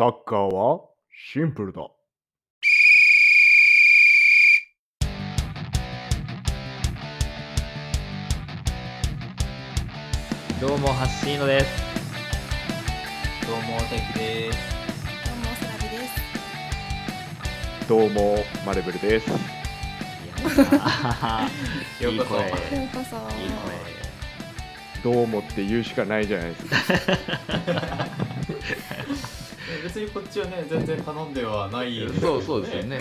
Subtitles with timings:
[0.00, 0.80] サッカーは
[1.30, 1.86] シンプルだ。
[10.58, 11.66] どうもハッシーノです
[13.46, 14.58] どうも、大輝です。
[15.26, 17.86] どうもスラビです。
[17.86, 19.28] どうも、マレブルです。
[19.28, 19.32] い
[22.04, 22.54] ようこそ声よ
[22.86, 23.16] うこそ。
[23.38, 23.52] いい
[25.04, 26.76] どうもって言うしかないじゃないですか。
[29.84, 33.00] 別にこっちはね、全然頼んではない声そうそうですよね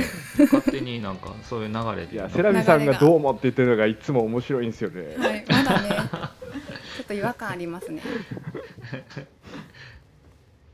[0.51, 5.15] 勝手になんかそういう流れでいや、セラビさんがどうもって言ってるのがいつも面白いんですよね。
[5.17, 5.89] はい、まだね。
[5.89, 8.01] ちょっと違和感ありますね。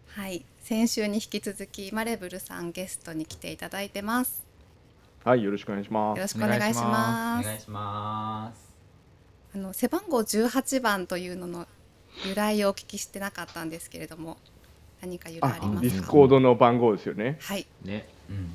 [0.07, 4.45] はい、先週に引き続きマレブルさんゲストに来ていただいてます。
[5.23, 6.33] はい、よろしくお願いしまよろす。
[6.33, 7.45] しくお願いしおます。
[7.45, 8.75] 願いします。
[9.55, 11.67] あの背番号18番というのの
[12.25, 14.37] 由来をお聞きしてなかったんですけれども、
[15.01, 15.81] 何か由来ありあ、ますか？
[15.81, 17.37] ディスコードの番号ですよね。
[17.41, 17.65] はい。
[17.83, 18.51] ねうん。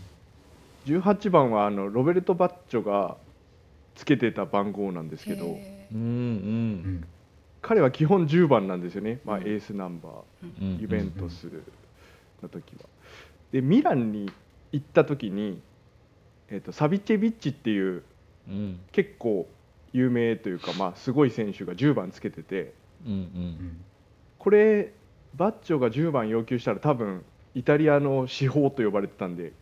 [0.87, 3.17] 18番はあのロベルト・バッジョが
[3.95, 7.05] つけてた番号なんですけど、へうんううんん。
[7.63, 9.21] 彼は基本10番なんですよね。
[9.25, 10.63] まあ、エうんースナンバー。
[10.63, 11.45] うんユベントス
[12.43, 12.89] の時は。
[13.53, 14.31] でミランに
[14.73, 15.61] 行った時に、
[16.49, 18.03] えー、とサビチェビッチっていう
[18.49, 19.47] うん結構
[19.93, 22.73] 有名というか、まあ、すごい選手が10番つけてて
[23.07, 23.81] うんううんん。
[24.39, 24.93] これ
[25.35, 29.53] バッチョが10番要求したら多分イタリアの司法と呼ばれてたんで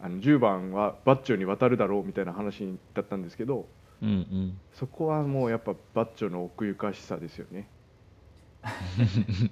[0.00, 3.66] あの10番はバッチョに渡るだろうみたいな話だったんですけど
[4.02, 4.58] うんうん。
[4.74, 7.68] そこはもうやっぱバッチョの奥ゆかしさですよね。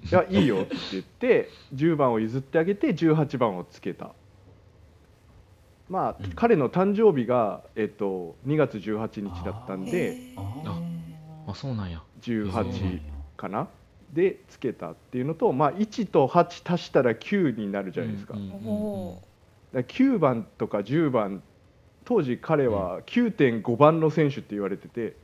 [0.09, 4.11] いやいいよって言って10番を譲ってあげて18番をつけた。
[5.89, 6.31] まあ、うん。
[6.33, 10.81] 彼の誕生日が、えっと、2月18日だったんーであ
[11.47, 12.01] あそうなんや。
[12.21, 13.01] 18
[13.37, 13.67] かな？
[14.13, 19.21] でつけたっていうのと、まあ、1と8足したら9になるじゃないですか,、うんだかうんうんお
[19.73, 21.41] ら9番とか10番
[22.05, 25.15] 当時彼は9.5番の選手って言われてて。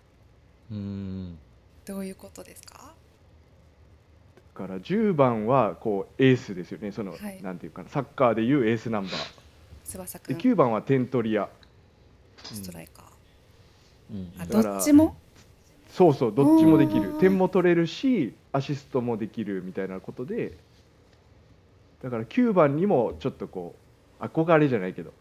[0.72, 1.38] うん。
[1.86, 2.94] ーどういうことですか？
[4.56, 6.92] だから10番はこうエースですよね。
[6.92, 7.42] その、はい。
[7.44, 7.90] なんていうかな。
[7.90, 9.12] サッカーでいうエースナンバー。
[9.12, 9.18] で
[9.84, 10.38] 翼くん。
[10.38, 11.50] 9番は点取り屋
[12.42, 13.06] ストライカー。
[14.14, 14.32] うん。
[14.42, 15.18] あ、どっちも？
[15.90, 17.14] そうそうどっちもできる。
[17.20, 20.54] 点も取れるしアシストもできるみたいなことで
[22.04, 23.76] だから9番にもちょっとこ
[24.20, 25.14] う憧れじゃないけど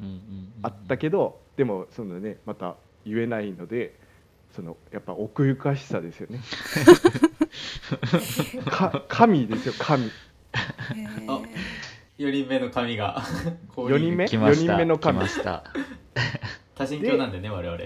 [0.00, 3.94] うんうんうんあったけどでもそのねまた言えないので
[4.54, 6.40] そのやっぱ奥ゆかしさですよね。
[8.66, 10.10] か神ですよ神。
[11.28, 11.40] あ
[12.18, 13.22] 4人目の神が
[13.76, 14.26] 四人目？
[14.26, 14.60] 来ました。
[14.60, 15.18] 四人目の神。
[15.20, 15.64] 来ました。
[16.74, 17.78] 多神教なんでね、我々。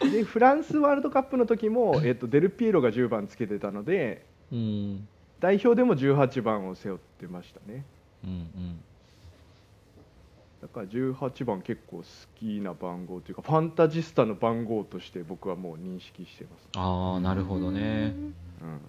[0.12, 5.08] でフランスワールドカップの時も、えっとデルピエロが10番つけてたのでうん。
[5.40, 7.84] 代表でも18番を背負ってましたね。
[8.24, 8.80] うんうん。
[10.60, 12.04] だから18番結構好
[12.36, 18.12] きな番号というかファンタジスタの番号として僕はもう認識してます、ああなるほどね。
[18.60, 18.80] うん、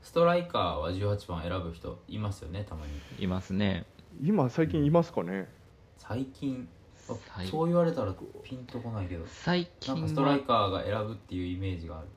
[0.00, 2.92] ストライカーは18番選ぶ人いますよね、たまに。
[3.24, 3.84] いますね。
[4.22, 5.48] 今最近いますかね。
[5.96, 6.68] 最近、
[7.08, 12.08] あ最そう言われたらピンとこないけど、最近なんかストライカーが選ぶっていうイメージがある。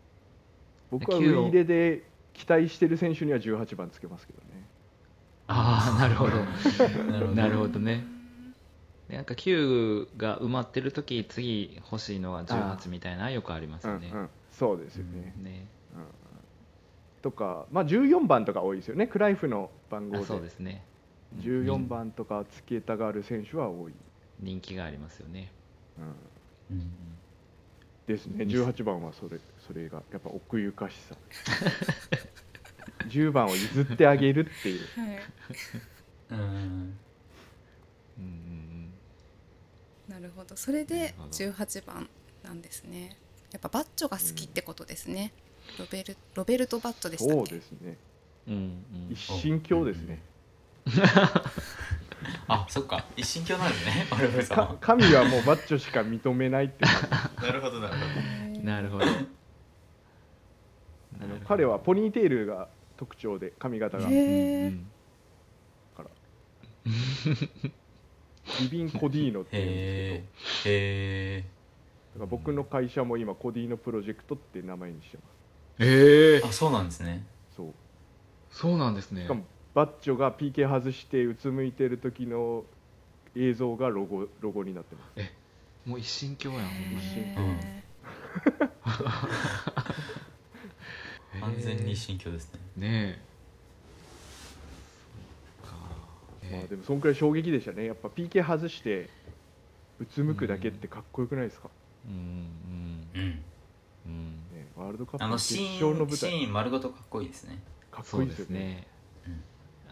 [0.92, 2.04] 僕はウ9をイイレで
[2.34, 4.68] 期待してる選手には18番つけますけどね。
[5.48, 6.32] ああなるほど。
[7.34, 7.80] なるほど。
[7.80, 8.06] ね。
[9.10, 15.68] なんか9が埋まってる時次欲しいのは18みたいなよくありますよね、うんうん、そうですよね、ね。
[15.94, 16.06] うん。
[17.22, 20.86] とか、まあ、14番とか多いですよねクライフの番号あでそうですね。
[21.40, 23.94] 14番とかつけたがる選手は多い、
[24.42, 25.52] 人気がありますよね。
[26.70, 26.92] うん、うん。
[28.08, 28.46] ですね。
[28.46, 31.16] 18番はそれそれがやっぱ奥ゆかしさ。
[33.08, 34.80] 10番を譲ってあげるっていう。
[34.98, 35.20] はい。
[36.32, 36.40] うん。
[36.40, 36.94] うん
[38.18, 38.94] うん
[40.10, 40.56] なるほど。
[40.58, 41.30] それなでるほど。
[41.30, 42.10] 18番
[42.44, 43.16] なんですね。
[43.52, 45.32] やっぱバッチョが好きってことですね。
[45.80, 47.56] ロベルロベルトバッチョでしたっそうけ？
[47.56, 47.98] ですね。
[48.48, 49.14] うんうん。
[49.14, 50.22] 一神教ですね、
[52.48, 53.06] あ、そっか。
[53.16, 54.76] 一神教なんですね、我々さんかは。
[54.80, 56.96] 神はもうバッチョしか認めないって感
[57.40, 59.06] じ なるほど、なるほなるほど。
[59.06, 59.08] あ
[61.28, 64.08] の彼はポニーテールが特徴で髪型が。
[64.08, 64.68] へだー。
[64.68, 64.88] うん
[65.96, 66.10] から。
[68.62, 70.74] リビン・コディーノっていうんですへけえ。
[70.74, 71.46] へえ。
[72.16, 75.26] どだから僕の会社も今コディーノプロジェクトって名前にしてます。
[75.80, 77.26] ええあ、そうなんですね。
[77.56, 77.74] そう。
[78.50, 79.24] そうなんですね。
[79.24, 82.66] しかもバッチョが PK 外してうつむいてる時の
[83.36, 85.90] 映像がロゴロゴになってます。
[85.90, 87.08] もう一神教やんほんまに。
[87.08, 87.60] へうん。
[87.60, 87.82] ー
[91.38, 92.60] へ完全に新居ですね。
[92.76, 93.20] ねえ。
[95.64, 97.86] まあ、えでもそんくらい衝撃でしたね。
[97.86, 99.10] やっぱ PK 外して
[100.00, 101.70] うつむくだけってかっこよくないですか、
[102.06, 103.22] うんうん。
[103.22, 103.44] うん。
[104.06, 104.32] うん。
[104.54, 107.60] ね、ワールドカップあのの決シ勝の舞ーンシ台ーン丸ごとかっこいいですね。
[107.90, 108.88] かっこいいですよね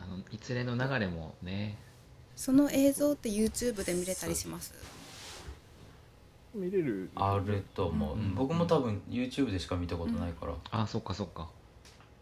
[0.09, 1.77] の一連の流れもね。
[2.35, 4.73] その映像って YouTube で見れたりします？
[6.55, 7.09] 見れる。
[7.15, 8.33] あると思う、うん。
[8.35, 10.53] 僕も多分 YouTube でしか見たことないから。
[10.71, 11.49] あそっかそっか。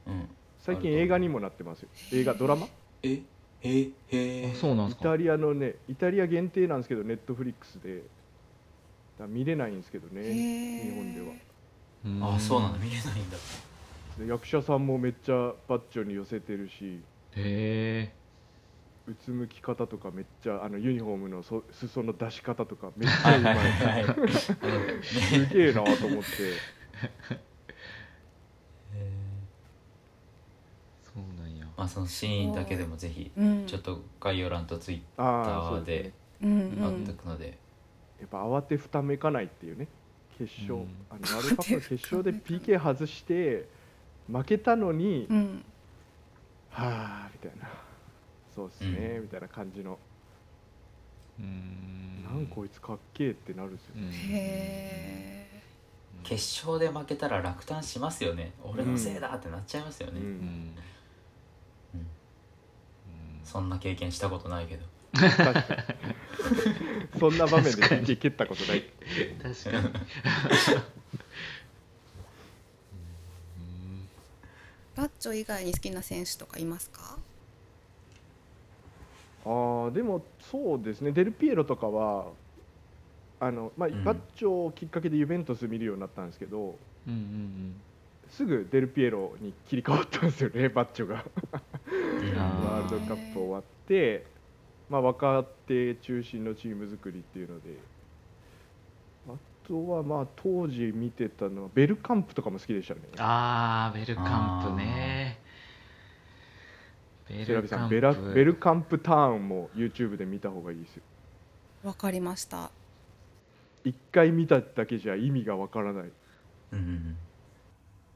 [0.05, 0.27] うん、
[0.59, 1.89] 最近映画にもなってますよ。
[2.11, 2.67] 映画ドラマ？
[3.03, 3.21] え？
[3.61, 3.81] え？
[3.81, 4.51] へえ。
[4.53, 5.09] あそうなんですか。
[5.09, 7.97] イタリアのねイタリア限定なんですけどネットフリックスで。
[7.97, 8.07] だか
[9.19, 11.27] ら見れないんですけどねへー日本では。
[12.05, 12.79] うんあそうなんだ。
[12.79, 13.37] 見れないんだ。
[14.19, 16.99] で役者さんもめっちゃバッチョに寄せてるし
[17.37, 18.13] へえ
[19.09, 24.33] うつむき方とかめっちゃあのユニフォームのそ裾の出し方とかめっちゃうまい。
[25.03, 26.27] すげえなと思って。
[31.03, 31.65] そうなんや。
[31.77, 33.65] まあそのシーンだけでもぜひうん。
[33.65, 36.13] ちょっと概要欄とツイッあターあそうですね。
[36.41, 37.57] でうんう貼っんておくので、
[38.19, 39.87] やっぱ慌てふためかないっていうね。
[40.37, 40.87] 決勝、うん。
[41.09, 43.67] あのワールドカップの決勝で PK 外して
[44.31, 45.63] 負けたのに、うん
[46.77, 47.67] はあみたいな。
[48.55, 49.21] そうっすね、うん。
[49.23, 49.97] みたいな感じの、
[51.39, 52.23] うん。
[52.23, 54.03] なんこいつかっけえってなるんですよ、うん。
[54.09, 55.63] へえ
[56.23, 58.53] 決勝で負けたら落胆しますよね。
[58.63, 60.25] 俺のせいだってなっちゃいますよね、うん。
[60.25, 60.31] うん。
[60.31, 60.39] うん
[61.95, 62.05] うん
[63.43, 64.85] そんな経験したことないけど。
[65.13, 67.19] 確かに。
[67.19, 68.83] そんな場面で PK 蹴ったことない。
[69.41, 69.93] 確かに
[74.97, 77.17] バッチョ以外に好きな選手とかいますか？
[79.45, 81.11] ああでもそうですね。
[81.11, 82.25] デルピエロとかは
[83.39, 84.03] あの、まあうん。
[84.03, 86.75] バッチョをきっかけでユベントス見るようになったんですけど
[87.07, 87.81] うんうん
[88.29, 91.23] すぐデルピエロに切り替わったんですよね バッチョが。
[91.45, 92.65] うんあー。
[92.65, 94.25] ワールドカップ終わって、
[94.89, 97.69] まあ、若手中心のチーム作りっていうので。
[97.69, 97.96] あ
[99.67, 105.39] とはまあ当時見てたのはベルカンプとかも好きでしたねあーベルカンプね
[107.29, 111.03] ベセラビさんベラベルカンプターンも YouTube で見た方がいいですよ
[111.83, 112.71] わかりました
[113.83, 116.11] 一回見ただけじゃ意味がわからない
[116.73, 117.17] うん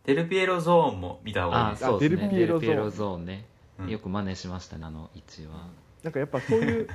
[0.05, 3.45] デルピエロゾーンも見た方がいいですあそうですねデルピエロゾーンデルピエロゾーンね
[3.79, 5.67] うんよく真似しましたねあの位置は
[6.03, 6.87] なんかやっぱそういう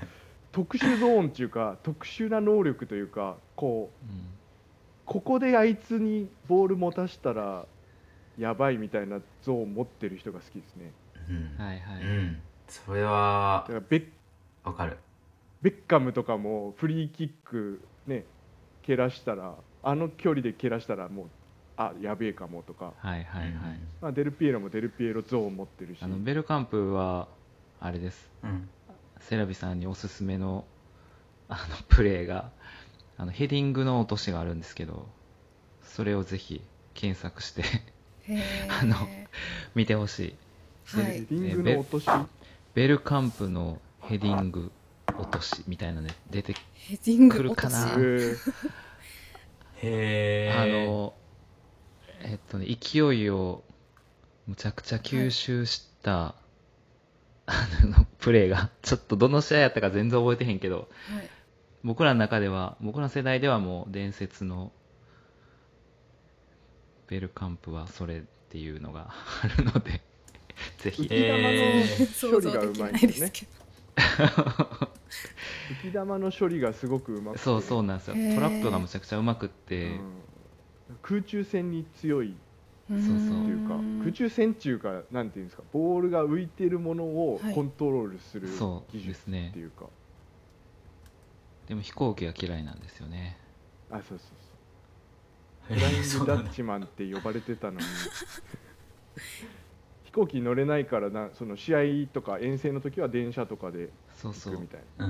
[0.53, 4.21] 特殊ゾーンっていうか特殊な能力というかこううん
[5.07, 7.65] ここであいつにボール持たしたら
[8.39, 10.93] やばいみたいなゾーン持ってる人が好きですね。
[11.31, 11.65] うん。
[11.65, 12.03] はいはい。
[12.03, 12.39] うん。
[12.69, 14.07] それはだからベッ
[14.65, 14.99] わかる。
[15.63, 18.25] ベッカムとかもフリーキックね
[18.83, 21.27] 蹴らしたらあの距離で蹴らしたらもう
[21.77, 23.53] あやべえかもとか、はいはいはい。
[24.01, 25.99] まあ、デルピエロもデルピエロゾーン持ってるし。
[26.03, 27.29] あのベルカンプは
[27.81, 28.31] あれです。
[28.43, 28.69] うんうん。
[29.21, 30.65] セラビさんにおすすめの
[31.49, 32.51] あのプレーが
[33.19, 35.07] あのヘディングの落としがあるんですけど
[35.83, 36.61] それをぜひ
[36.95, 37.63] 検索して
[38.81, 38.97] あの
[39.75, 40.37] 見てほしい。
[40.97, 41.13] ヘはい。
[41.23, 42.07] ディングの落とし
[42.75, 44.71] ベルカンプのヘディング
[45.19, 48.53] 落としみたいなね出てヘディング来るかな落とし
[49.83, 51.15] えへえあの
[52.21, 53.65] えっとね勢いを
[54.47, 56.37] むちゃくちゃ吸収した、
[57.47, 60.77] あのプレーがちょっとどの試合やったか全然覚えてへんけど
[61.11, 61.31] はい
[61.87, 64.73] 僕らの中では僕らの世代ではもう伝説の
[67.07, 69.15] ベルカンプはそれっていうのが
[69.45, 70.03] あるので
[70.79, 71.03] ぜひ。
[71.03, 71.29] 浮き球
[72.03, 73.33] の想処理がうまいんですね
[73.97, 74.91] 浮
[75.83, 77.45] き玉の処理がすごくうまくて。
[77.45, 78.15] そうそうなんですよ。
[78.15, 80.01] トラップがむちゃくちゃうまくって、うん。
[81.03, 82.35] 空中戦に強い。
[82.89, 83.15] そうそう。
[83.15, 89.91] っていうか空中戦っていうかなんていうんですかボールが浮いてるものをはいコントロールする技術ですねっていうか、で
[91.75, 93.37] も飛行機が嫌いなんですよね。
[93.91, 95.77] あそうそうそう。
[95.77, 97.87] へフライングダッチマンって呼ばれてたのに。
[100.05, 104.55] 飛行機乗れないからなその試合とか遠征の時は電車とかでそうそう。
[104.55, 105.07] 行くみたいな。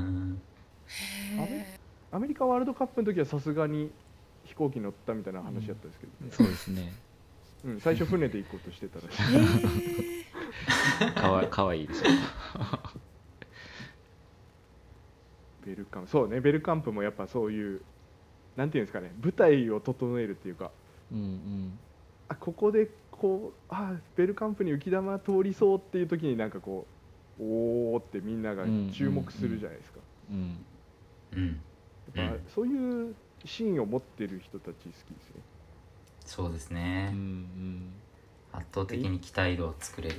[2.13, 3.91] アメリカワールドカップの時はさすがに
[4.45, 6.33] 飛行機乗ったみたいな話だったんですけど、ね。
[6.33, 6.93] そうですね。
[7.65, 11.05] うん最初船で行こうとしてたらしい。
[11.05, 12.05] へ かわかわいいでしょ
[15.67, 17.81] ベルカンプそうねベルカンプもやっぱそういう
[18.57, 20.71] なんていうんですかね舞台を整えるっていうか。
[21.13, 21.79] うんうん。
[22.29, 26.87] あここでこうあベルカンプに浮き玉通りそうっていう時になんかこ
[27.39, 30.65] うおおってみんなが注目するじゃないですか、うん。
[31.35, 31.47] うん。
[32.17, 32.41] やっぱうん。
[32.55, 35.43] そういうシーンを持ってる人たち好きですね。
[36.25, 37.93] そうですうねんうん。
[38.53, 40.17] 圧倒的に期待度を作れる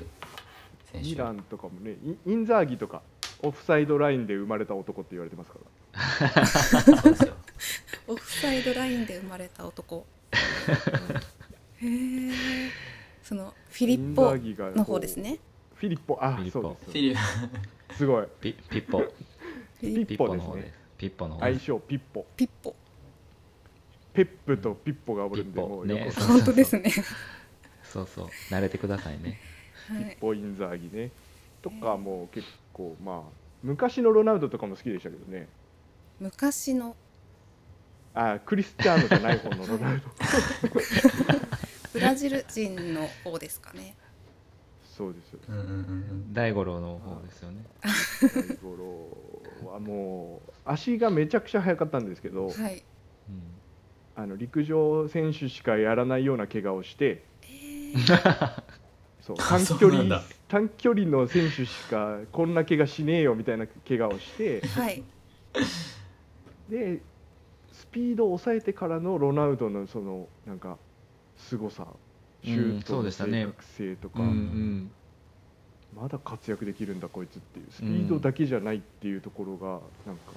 [0.92, 1.10] 選手。
[1.10, 3.02] ミランとかもねイインザーギとか
[3.44, 5.60] オフサイドラインで生まれた男って言われてますか
[6.32, 6.46] ら。
[6.46, 7.34] そうですよ
[8.08, 10.06] オフサイドラインで生まれた男。
[11.82, 12.32] へえ
[13.22, 14.36] そのフィリッポ
[14.76, 15.40] の方ですね。
[15.76, 16.18] フィリッポ。
[16.22, 16.86] あそうです。
[16.86, 17.16] フィリ
[17.96, 18.28] すごい。
[18.42, 19.04] ピピッポ。
[19.80, 20.66] ピッポですの方です。
[20.66, 22.26] ねピッポの方愛称ピッポ。
[22.36, 22.76] ピッポ。
[24.14, 26.10] ペップとピッポがおるんでもうね。
[26.28, 26.92] 本当ですね。
[27.84, 28.28] そうそう。
[28.50, 29.40] 慣れてくださいね。
[29.88, 30.18] はい。
[30.20, 31.12] ポインザーギね。
[31.62, 33.32] とかも結構まあ
[33.64, 35.48] 昔のロナウドとかも好きでしたけどね。
[36.20, 36.96] 昔の？
[38.14, 40.04] あクリスチャーノじゃない方のロナウド。
[41.94, 43.96] ブラジル人の方ですかね。
[44.84, 45.38] そうです。
[45.50, 47.64] うんうんうん大五郎の方ですよね。
[47.82, 48.76] 大五
[49.64, 52.84] 郎はもう足がめちゃくちゃ速かったんですけどはい。
[53.30, 53.42] うん。
[54.16, 58.64] あの陸上選手しかやらないような怪我をしてえー。
[59.22, 65.04] そうあ短距離そうなんだ短距離の選手しかこんな怪我しねえよみたいな怪我をしてはい。
[66.70, 67.00] で
[67.72, 70.78] スピードを抑えてからのロナウドのそのなんか
[71.38, 71.86] 凄さ
[72.44, 73.42] シューうんトのそうでしたね。
[73.42, 74.92] 正確性とか、うんうん。
[75.96, 80.32] まだ活躍できるんだこいつっていうスピードだけじゃないっていうところがなんか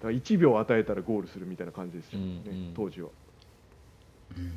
[0.00, 2.72] だから1秒与えたらゴールするみたいな感じですよね、うんうん。
[2.74, 3.08] 当時は、
[4.36, 4.52] うん。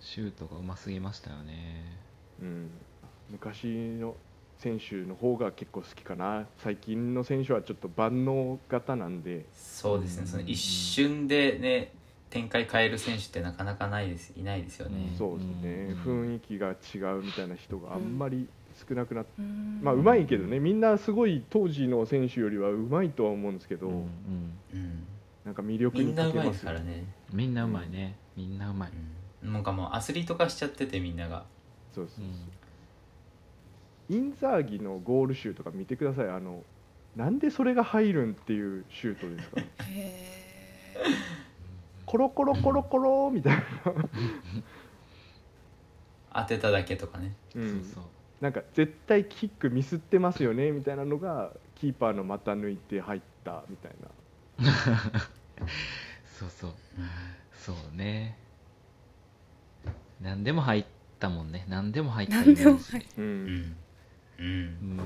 [0.00, 2.00] シュートがうますぎましたよね。
[2.42, 2.70] うん、
[3.30, 4.14] 昔の
[4.58, 6.46] 選手の方が結構好きかな。
[6.58, 9.46] 最近の選手はちょっと万能型なんで。
[9.52, 10.24] そうですうん。
[10.24, 11.92] ねその一瞬でね
[12.30, 15.16] 展開変える選手ってなかなかないですいないですよね、うん。
[15.16, 16.32] そうですね、うん。
[16.32, 18.48] 雰囲気が違うみたいな人があんまり
[18.88, 19.80] 少なくなって、うーん。
[19.82, 20.58] まあうまいけどね。
[20.58, 24.58] みんなすごい当時の選手よりはうまいとは思うんですけど、うんうん。
[24.72, 25.06] うん、
[25.44, 27.90] なんか魅力にみんなうまい欠けますすからね、みんなうまい。
[27.90, 28.90] ねみんなうまい。
[29.44, 31.44] うん、なんかもうアスリート化しちゃっててみんなが。
[31.94, 32.24] そうそう。
[32.24, 32.53] うん
[34.10, 36.28] インザーギのゴール集とか見てください。
[36.28, 36.62] あの
[37.16, 39.60] なんでそれが入るんっていうシュートですか？
[39.88, 40.96] へ
[42.06, 43.62] コロコロコロコロみたいな、
[46.34, 47.34] 当てただけとかね。
[47.54, 47.84] うん。
[47.84, 48.04] そうそう。
[48.40, 54.08] なんか絶対キックミスってますよねみたいなのがキーパーの股抜いて入ったみたいな。
[56.38, 56.72] そうそう。
[57.54, 58.36] そうね。
[60.20, 60.84] 何でも入っ
[61.18, 61.64] たもんね。
[61.68, 62.64] 何でも入ったイメージ。
[62.64, 63.76] 何でも入っううんん
[64.38, 64.46] うん。
[64.46, 65.00] うん。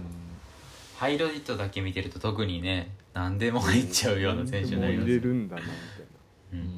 [0.97, 5.77] ハイライトだけ見てると特にね何でも入っちゃうような選手になりもます入れるんだなみたい
[6.61, 6.69] な。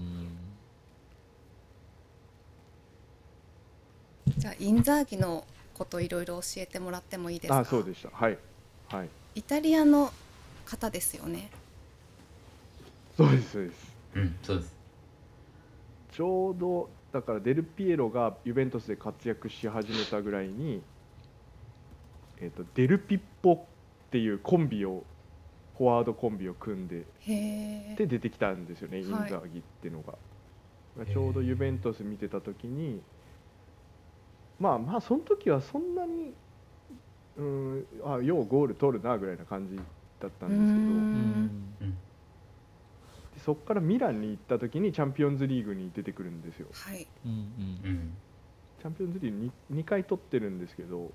[4.36, 7.58] じゃあインザーギのこといろいろ教えてもらってもいいですか？
[7.58, 8.10] あそうでした。
[8.12, 8.38] はい。
[8.88, 9.08] はい。
[9.34, 10.12] イタリアの
[10.64, 11.50] 方ですよね。
[13.16, 13.92] そうですそうです。
[14.16, 14.72] うんそうです。
[16.12, 20.82] ちょうどだからデルピエロがユベントスで活躍し始めたぐらいに、
[22.40, 25.04] えー、とデルピッポっていうコンビを
[25.76, 27.04] フォワードコンビを組んで
[27.96, 30.14] で出てきたんですよね、インザはいーギっていうのが。
[31.06, 33.00] ちょうどユベントス見てた時に
[34.58, 36.34] まあまあその時はそんなに
[37.38, 41.94] うんあようゴール取るなぐらいな感じだったんですけど。
[43.34, 46.66] でそこからミランに行った時にチャンピオンズリーグに出てくるんですよ。
[46.72, 47.06] はい。
[47.06, 51.10] チャンピオンズリーグ 2, 2回取ってるんですけど、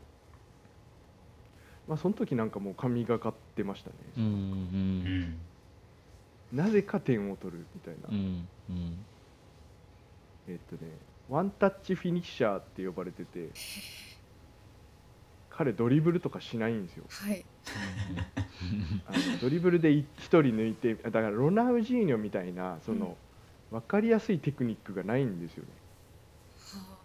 [1.88, 5.38] まあ、その時なんかもう神がかってましたね、うん
[6.54, 9.06] なぜか点を取るみたいな、うんうん。
[10.48, 10.92] えっとね
[11.28, 13.50] ワンタッチフィニッシャーって呼ばれてて
[15.50, 17.06] 彼ドリブルとかしないんですよ。
[17.10, 17.46] はい。
[19.08, 23.18] あのドリブルで1人抜いてだからロナウジーニョみたいなその、
[23.72, 25.70] 分かりやすいテクニックがないんですよね。
[26.74, 26.98] は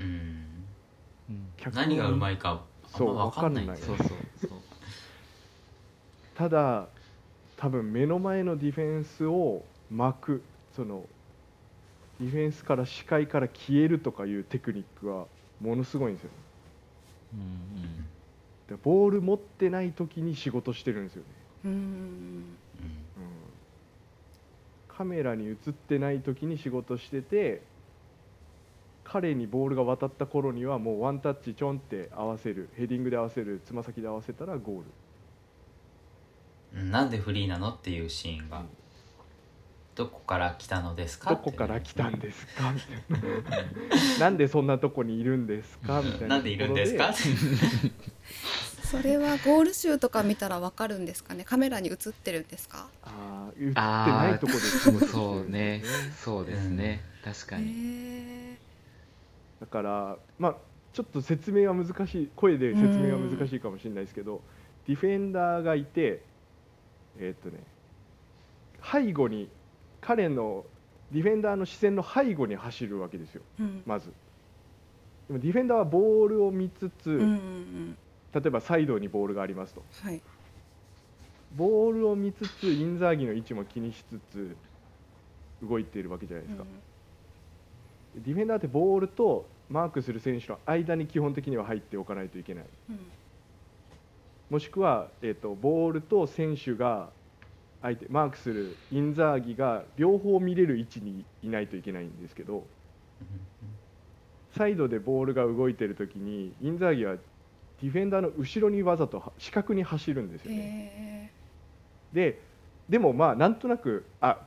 [0.00, 0.66] うん。
[1.72, 2.64] 何がうまいか
[2.96, 3.66] そうま分かんない。
[3.66, 4.06] わかんないそうそう
[4.40, 4.50] そう。
[6.34, 6.88] ただ
[7.56, 10.42] 多分目の前のディフェンスを巻く
[10.74, 11.02] その
[12.20, 15.26] ディフェンスから視界から消えるとかいうテクニックは
[15.60, 16.30] ものすごいんですよ。
[16.30, 16.36] ね
[17.34, 18.06] うん。
[18.68, 21.28] でボール持ってない時に仕事してるんですよね、
[21.64, 21.74] うーん。
[21.74, 22.56] うん、
[24.88, 27.62] カメラに映ってない時に仕事してて
[29.08, 34.82] 彼にボールが渡った頃にはもうワンタッチちょんって合わせるヘディングで合わせるつま先で合わせたらゴー
[36.74, 36.80] ル。
[36.80, 36.90] うん。
[36.90, 38.62] なんでフリーなのっていうシーンが。
[39.94, 41.30] どこから来たのですか？
[41.30, 42.70] どこから来たんですか？
[42.72, 43.22] みたい
[44.18, 46.02] な なんでそんなとこにいるんですか？
[46.04, 46.26] みたいな。
[46.28, 47.14] なんでいるんですか？
[48.84, 51.44] それはゴール集とか見たらわかるんですかね？
[51.44, 52.88] カメラに映ってるんですか？
[53.04, 54.58] ああ言ってないとこで
[55.06, 55.82] そうね。
[56.22, 57.02] そうですね。
[57.24, 58.45] 確かへにえ
[59.60, 60.56] だからまあ
[60.92, 64.40] ちょっと説明は難しい声で説明は難しいかもしれないですけど、
[64.86, 66.22] ディフェンダーがいて
[67.18, 67.62] えーっとね
[68.82, 69.48] 背後に
[70.00, 70.64] 彼の
[71.12, 73.42] ディフェンダーの視線の背後に走るわけですよ。
[73.60, 73.82] うん。
[73.86, 74.12] まず。
[75.28, 77.96] でもディフェンダーはボールを見つつ、うんうんうん。
[78.32, 79.82] 例えばサイドにボールがありますと。
[80.02, 80.20] はい。
[81.56, 84.56] ボールを見つつインザーギの位置も気にしつつ
[85.62, 86.64] 動いているわけじゃないですか、
[88.16, 92.64] ディフェンダーってボールとマークする選手の間に基本的には入っておかないといけない。
[92.90, 92.98] うん。
[94.50, 97.10] もしくは、えー、とボールと選手が
[97.82, 102.64] 相手マークするインザーギが両方見れる位置にいないといけないんですけど
[104.56, 111.30] サイドでボールが動いてる時にインザーギはディフェンダーの後ろにわざとは四角に走るんですよね。
[112.12, 112.40] へで
[112.88, 114.38] でもまあなんとなくあ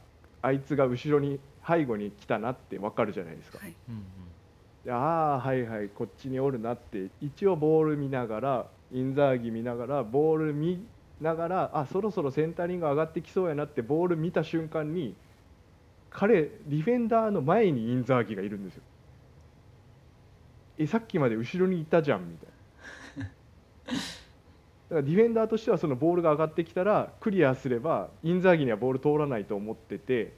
[0.42, 3.60] あいつが後ろに背後に来たなってわかるじゃないですか。
[3.60, 3.62] ー。
[3.62, 3.76] はい。
[3.90, 4.04] うんうん
[4.84, 10.86] でああはいはいこっちにおるなって一応ボール見ながらインザーギ見ながらボール見
[11.22, 15.16] ながらあそろそろセンタリング上がってきそうやなってボール見た瞬間に
[16.10, 18.82] 彼ディフェンダーの前にインザーギがいるんですよ。
[20.80, 23.30] えさっきまで後ろにいたじゃんみたいな。
[24.90, 30.34] だからディフェンダーとしてはそのボールが上がってきたらクリアすればインザーギにはボール通らないと思ってて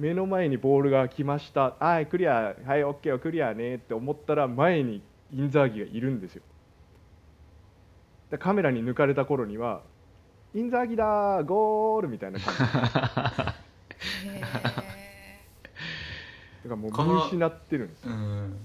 [0.00, 1.76] 目の前にボールが来ました。
[1.78, 2.54] はいクリア。
[2.64, 3.74] はいオッケークリアね。
[3.74, 6.42] って思ったら前にインザーギがいるんですよ。
[8.30, 9.82] でカメラに抜かれた頃には
[10.54, 12.58] インザーギだーゴールみたいな感じ。
[12.60, 13.54] だか
[16.64, 18.12] へらもうこの見失ってるんですよ。
[18.12, 18.56] うん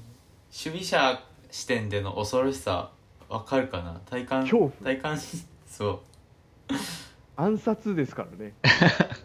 [0.65, 2.91] 守備者視点での恐ろしさ
[3.27, 3.99] わかるかな？
[4.05, 4.71] 体感恐怖。
[4.83, 5.99] 体感しそう。
[7.35, 8.53] 暗殺ですからね。
[8.63, 9.24] ー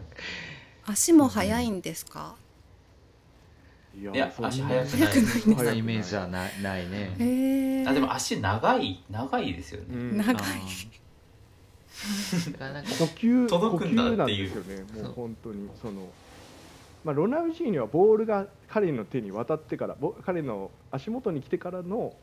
[0.85, 2.35] 足も速いんですか？
[3.99, 4.79] いやいや足速くない。
[4.79, 7.13] んですそんなイメージはないないね。
[7.19, 10.17] へえあでも足長い長いですよね、うん。
[10.17, 10.35] 長い。
[12.97, 15.11] 呼吸届くんだ呼吸なんっていうですよねもそう。
[15.11, 16.09] う本当にその。
[17.03, 22.13] まあ、ロナウジーニはボールが彼の手に渡ってからボ彼の足元に来てからの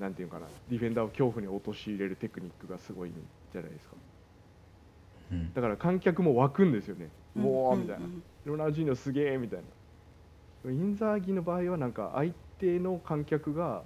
[0.00, 3.12] なんていうかなディフェンダーを恐怖に陥れるテクニックがすごいん
[3.52, 3.94] じゃないですか。
[5.32, 5.54] うん。
[5.54, 7.44] だから観客も湧くんですよね、うん。
[7.44, 8.06] おおみたいな、
[8.44, 9.62] ロナウジーニョすげえみたい
[10.64, 10.70] な。
[10.70, 13.84] インザーギの場合はなんか相手の観客が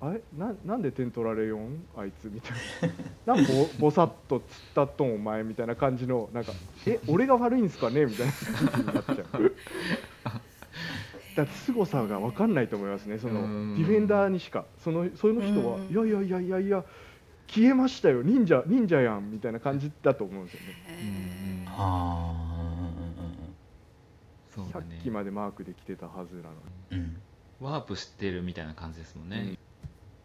[0.00, 0.20] あれ？
[0.32, 1.84] ななんで点取られよん？
[1.96, 2.52] あいつみたい
[3.26, 3.34] な。
[3.34, 6.54] なんぼぼさっとつったっとんお前みたいな感じのなんか
[6.86, 7.00] え？
[7.08, 8.06] 俺が悪いんすかね？
[8.06, 8.32] みたいな。
[8.32, 9.16] 感じになっちゃう
[11.34, 13.74] だから凄さが分かんないと思いますねそのデうん。
[13.78, 14.66] ィフェンダーにしか。
[14.78, 15.88] そのその人はうん。
[15.90, 16.84] いやいやいやいやいや
[17.48, 18.22] 消えましたよ。
[18.22, 19.30] 忍者忍者やん。
[19.30, 20.74] みたいな感じだと思うんですよね。
[20.86, 22.45] へーはあ
[24.56, 24.98] そうだね。
[25.02, 26.50] きまでマークできてたはずなの
[26.90, 26.96] に。
[26.96, 27.20] うん。
[27.60, 29.58] ワープしてるみたいな感じですもんね、うん。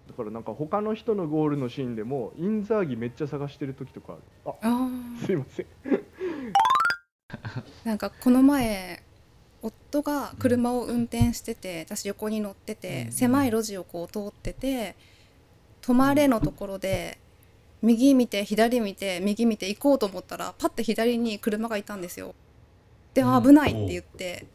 [0.10, 4.22] だからなんか他の人のゴールのシーンでもインザーギめっちゃ探してる時とかある。
[4.46, 5.26] ああー。
[5.26, 5.66] すいません。
[7.84, 9.04] なんかこの前
[9.62, 13.12] 夫が車を運転してて私横に乗ってて、うん。
[13.12, 14.96] 狭い路地をこう通ってて
[15.82, 17.20] 止まれのところで
[17.82, 22.36] 右見て左見て右見て行こうと思ったらパッて左に車がいたんですよ。
[23.14, 24.46] で、危ないって言って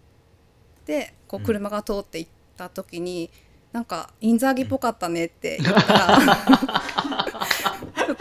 [0.86, 1.46] でこううん。
[1.46, 3.30] 車が通って行った時に、
[3.72, 6.18] なんかインザーギっぽかったねって言ったら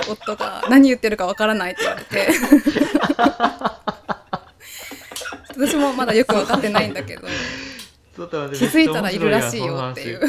[0.09, 2.27] 夫が何言ってるかわからないって言われて。
[5.57, 7.25] 私もまだよく分かってないんだけど
[8.17, 8.21] 気
[8.65, 10.21] づいたらいるらしいよっていう。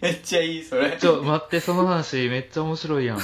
[0.00, 0.96] めっちゃいいそれ。
[1.00, 3.18] ちょ待ってその話めっちゃ面白いやん。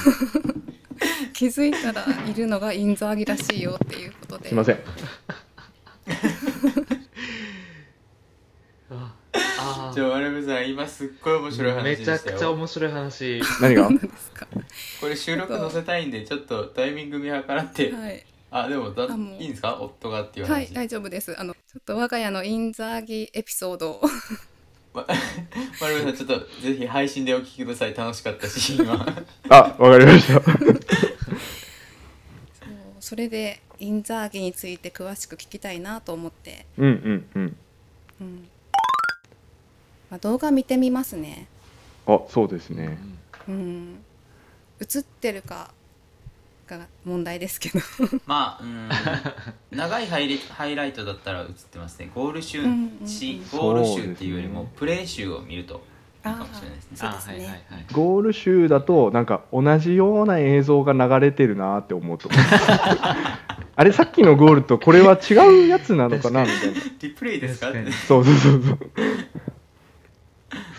[1.33, 4.49] 気づいたらいるのがインザーギらしいよっていうことで。
[4.49, 4.79] すいません
[8.91, 12.35] ああじゃあ我々さん今すっごい面白い話めちゃでしたよ。
[12.37, 13.41] くちゃ面白い話。
[13.61, 13.81] 何が？
[13.83, 14.47] 何ですか
[15.01, 19.77] これ収録載せたいんでちょっとタイミング見計らって、はい、あでもだあもういいんですか？
[19.81, 21.35] 夫がっていう話、はい、大丈夫です。
[21.39, 24.01] あのちょっと我が家のインザーギエピソードを。
[24.93, 25.05] ま
[25.81, 27.93] 丸山さんちょっとぜひ配信でお聞きください。
[27.95, 29.05] 楽しかったし今。
[29.49, 30.39] あわかりました
[33.05, 37.57] それでインザーギについて詳しく聞きたいなと思って、うんうんうん。
[38.19, 38.47] うん。
[40.09, 41.45] まあ、動画見てみますね。
[42.07, 42.97] あそうですね。
[43.47, 43.99] うん。
[44.81, 45.69] 映ってるか
[46.65, 47.79] が問題ですけど。
[48.25, 48.89] まあうん。
[49.77, 52.09] 長いハイレハイライトだったら映ってますね。
[52.15, 55.83] ゴール集うんうんゴール集っていうよりもプレー集を見ると
[56.33, 56.97] かもしれないですね。
[56.97, 57.33] そうですね。
[57.33, 57.85] あはいはいはい。
[57.93, 62.29] ゴール集だとなんか同じような映像が流れてるなって思うと
[63.77, 65.33] あれさっきのゴールとこれは違
[65.65, 66.73] うやつなのかなみたいな。
[67.01, 67.71] リプレイですか？
[68.07, 68.79] そうそうそうそう。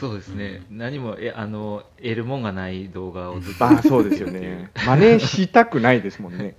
[0.01, 0.63] そうですね。
[0.71, 4.71] 何もえあの得るもんがない動画をずっとああそうですよね。
[4.77, 6.55] 真似したくないですもんね。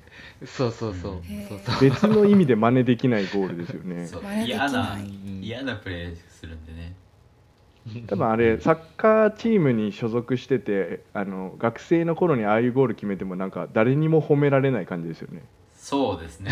[0.46, 1.22] そうそうそう。
[1.50, 1.90] そうそう。
[1.90, 4.08] 別の意味で真似できないゴールですよね。
[4.46, 4.98] 嫌な
[5.42, 6.94] 嫌なプレーするんでね
[8.08, 15.44] 多分あれサッカーチームに所属しててあの学生の頃にああいうゴール決めてもなんか誰にも褒められない感じですよね。
[15.76, 16.52] そうですね。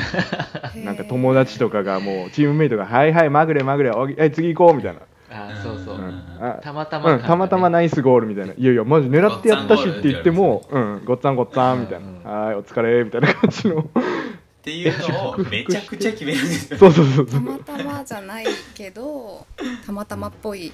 [0.85, 5.01] なんか友達とかがもうチームメイトが「はいはいまぐれまぐれおはい次行こう」みたいな。
[5.31, 6.23] あそうそう、うん。
[6.39, 12.07] あたまたま、うん、たまたまナイスゴールみたいな「いやいやマジ狙ってやったし」って言っても「うんごっつぁんごっつぁん」みたいな。
[12.07, 13.79] うん「はーいお疲れ」みたいな感じの。
[13.79, 17.39] っていうのをめちゃくちゃ決めるんですよそうそうそうそう。
[17.39, 19.45] たまたまじゃないけど
[19.85, 20.71] たまたまっぽい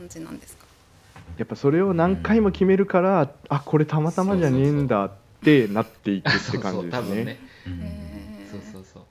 [0.00, 0.64] 感じなんですか？
[1.36, 5.10] やっぱそれを何回も決めるから、あこれたまたまじゃねえんだっ
[5.42, 7.38] てなっていくって感じですね。
[8.50, 9.02] そうそうそう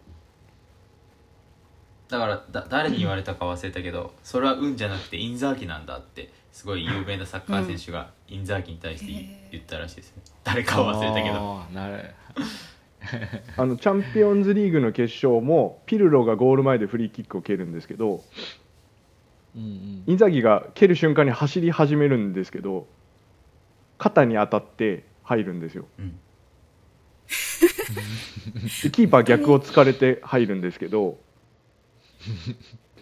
[2.09, 10.23] だからだ誰に言われたか忘れたけどそれは運じゃなくてインザーギなんだってすごい有名なサッカー選手がインザーギに対して言ったらしいですね。
[10.43, 11.61] 誰かは忘れたけど。
[11.71, 12.15] なる。
[13.55, 18.21] あのチャンピオンズリーグの決勝もピルロがゴール前でフリーキックを蹴るんですけど
[19.59, 20.03] うんうん。
[20.07, 22.87] インザギが蹴る瞬間に走り始めるんですけど
[23.97, 25.85] 肩に当たって入るんですよ。
[25.99, 26.19] うん。
[28.83, 31.17] でキーパー逆を突かれて入るんですけど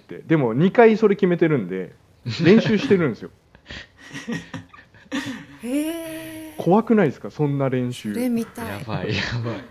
[0.07, 1.93] ででも2回それ決めてるんで
[2.43, 3.29] 練習してるんですよ。
[5.63, 7.31] へえ怖くないですか？
[7.31, 8.13] そんな練習。
[8.13, 8.15] や
[8.85, 9.63] ばいやばい。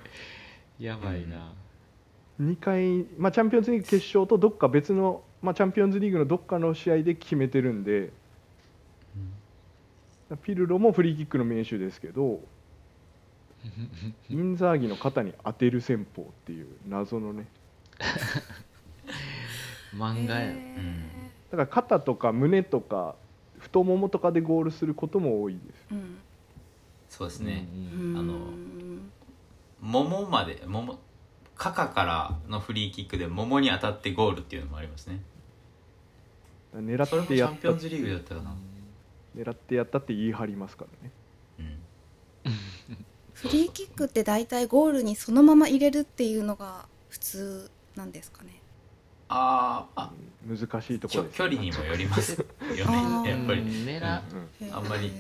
[0.79, 1.53] やばいな、
[2.39, 8.11] 2回、まあ、チャンピオンズリーグ決勝とどっか別の、まあ、チャンピオンズリーグのどっかの試合で決めてるんで
[10.43, 12.41] ピルロもフリーキックの名手ですけど
[14.29, 17.47] インザーギの肩に当てる戦法っていう謎のね。
[19.95, 21.01] 漫画や、へ
[21.53, 23.15] だから肩とか胸とか
[23.59, 25.87] 太ももとかでゴールすることも多いです。
[25.93, 26.19] ーうん。
[27.09, 29.13] そうですね、うんあのうん
[29.81, 30.99] 桃まで桃
[31.55, 35.21] カカからのフリーキックで桃に当たってゴールっていうのもありますね
[36.81, 37.55] 狙ってやった。
[37.55, 38.55] ャンピオンズリーグだったかな。
[39.37, 41.13] 狙ってやったって言い張りますからね。
[42.47, 42.53] うん。
[43.35, 48.61] フリーキックって大体ゴールにそのまま入れるっていうのが普通なんですかね。
[49.29, 50.13] あーあ。
[50.47, 52.33] 難しいところです距離にもよります。
[52.77, 53.31] よね。
[53.31, 53.61] やっぱり。
[53.61, 53.69] うん。
[53.87, 54.23] 狙
[54.63, 54.75] うん。
[54.75, 55.13] あんまり。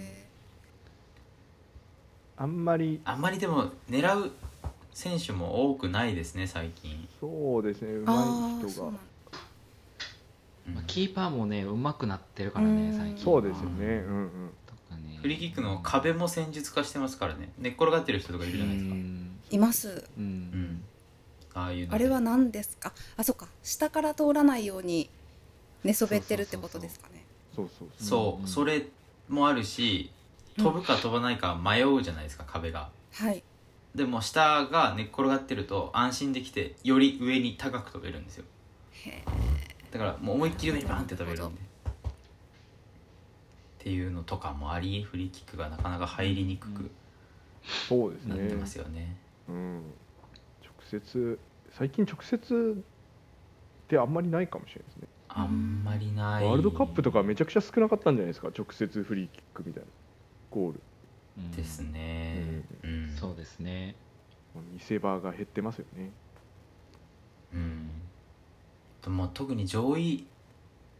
[2.36, 3.00] あんまり。
[3.04, 4.32] あんまりでも狙う
[4.96, 8.02] 選手も多くないですね最近、そうですね。
[8.06, 8.92] あ上手い人が
[10.74, 12.98] まあ、キーパーもね上手くなってるからねうん。
[12.98, 13.86] 最近そうですよね。
[13.86, 14.30] うんうん。
[14.66, 15.18] とかね。
[15.22, 17.52] フリーキックの壁も戦術化してますからね。
[17.58, 18.94] 寝っ転がってる人とかいるじゃないですか。
[18.94, 19.38] うん。
[19.50, 20.04] います。
[20.18, 20.24] うん。
[20.24, 20.82] うん。
[21.54, 22.92] ああいうのあれは何ですか？
[23.16, 23.46] あそっか。
[23.62, 25.08] 下から通らないように
[25.84, 27.24] 寝そべってるってことですかね。
[27.54, 28.08] そうそうそう。
[28.08, 28.44] そう、う。
[28.44, 28.48] ん。
[28.48, 28.86] それ
[29.28, 30.10] もあるし
[30.58, 32.90] 飛ぶか飛ばないか迷うじゃないですか壁が。
[33.14, 33.42] はい。
[33.94, 38.44] でも下が寝っ転がってると安心できてより上に高く飛べるんですよ。
[38.92, 39.24] へ
[39.98, 41.60] だからもう思いっきり上にバンって飛べるんで。
[41.60, 41.64] っ
[43.78, 46.90] ていうのとかもありフリーキックがなかなか入りにくく
[47.88, 48.36] そうですね。
[48.36, 49.16] なってますよね。
[49.48, 49.82] うん、
[50.62, 51.38] 直接
[51.70, 55.08] 最近直接ってあんまりないかもしれないですね。
[55.28, 56.44] あんまりない。
[56.44, 58.48] ワールドカップとかめちゃくちゃ少なかったんじゃないですか？
[58.48, 59.88] 直接フリーキックみたいな。
[60.50, 60.80] ゴール。
[61.38, 61.50] うん。
[61.52, 62.62] ですね。
[62.82, 63.94] うん、そうですね。
[64.72, 66.10] 見せ場が減ってますよね。
[67.54, 67.90] うん
[69.02, 70.26] でも特に上位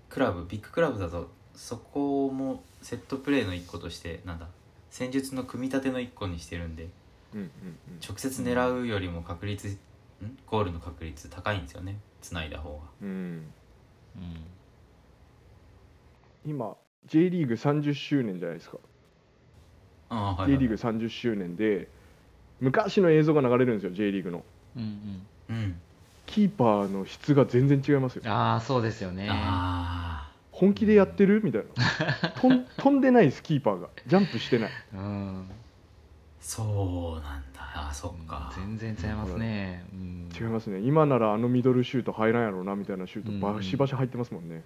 [0.08, 4.46] クラブビッグクラブだとそこもセットプレーの一個としてなんだ
[4.90, 6.88] 戦術の組み立ての一個にしてるんで
[7.34, 7.50] うんうん
[8.06, 9.78] 直接狙うよりも確率、ん
[10.46, 12.76] ゴールの確率高いんですよね繋いだ方が。
[13.02, 13.08] うん。
[13.08, 13.12] うん。
[14.16, 14.46] うん
[16.44, 18.78] 今 J リーグ30周年じゃないですか、
[20.08, 21.88] ああはい、J はい、リーグ30周年で
[22.60, 24.44] 昔の映像が流れるんですよ J リーグの。
[24.76, 24.82] うん
[25.48, 25.80] うんうん
[26.26, 28.22] キーパーの質が全然違いますよ。
[28.26, 29.28] ああそうですよね。
[29.30, 31.64] あ本気でやってるみたい
[32.22, 32.30] な。
[32.40, 33.88] とん飛んでないですキーパーが。
[34.06, 34.70] ジャンプしてない。
[34.94, 35.46] うん。
[35.50, 35.54] あ
[36.40, 37.56] そうなんだ。
[37.78, 40.80] あそっか、全然違いますね、うん、違いますね。
[40.80, 44.62] 今ならあのミドルシュート入らんやろうなみたいなシュートバシバシ入ってますもんね、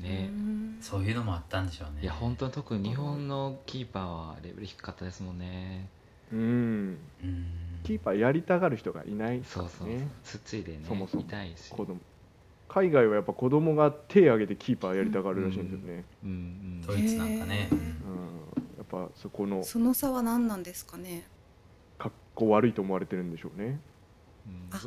[0.00, 0.78] うん。
[0.80, 2.02] そういうのもあったんでしょうね。
[2.02, 5.88] いや本当に特に日本のキーパーはレベル低かったですもんね。
[6.32, 6.98] うん。
[7.22, 7.46] うん
[7.82, 9.88] キーパーやりたがる人がいないですそうそう。
[10.22, 11.22] 土でねそもそも。
[11.22, 11.70] 痛いし。
[11.70, 11.98] 子供。
[12.68, 16.80] 海外はやっぱ子供が手挙げてキーパーやりたがるらしいんですよね、うんうん。
[16.86, 17.68] ドイツなんかね、
[18.76, 21.24] やっぱそこのその差は何なんですかね？
[21.98, 23.80] 格好悪いと思われてるんでしょうね。
[24.46, 24.68] うん。
[24.70, 24.80] あ。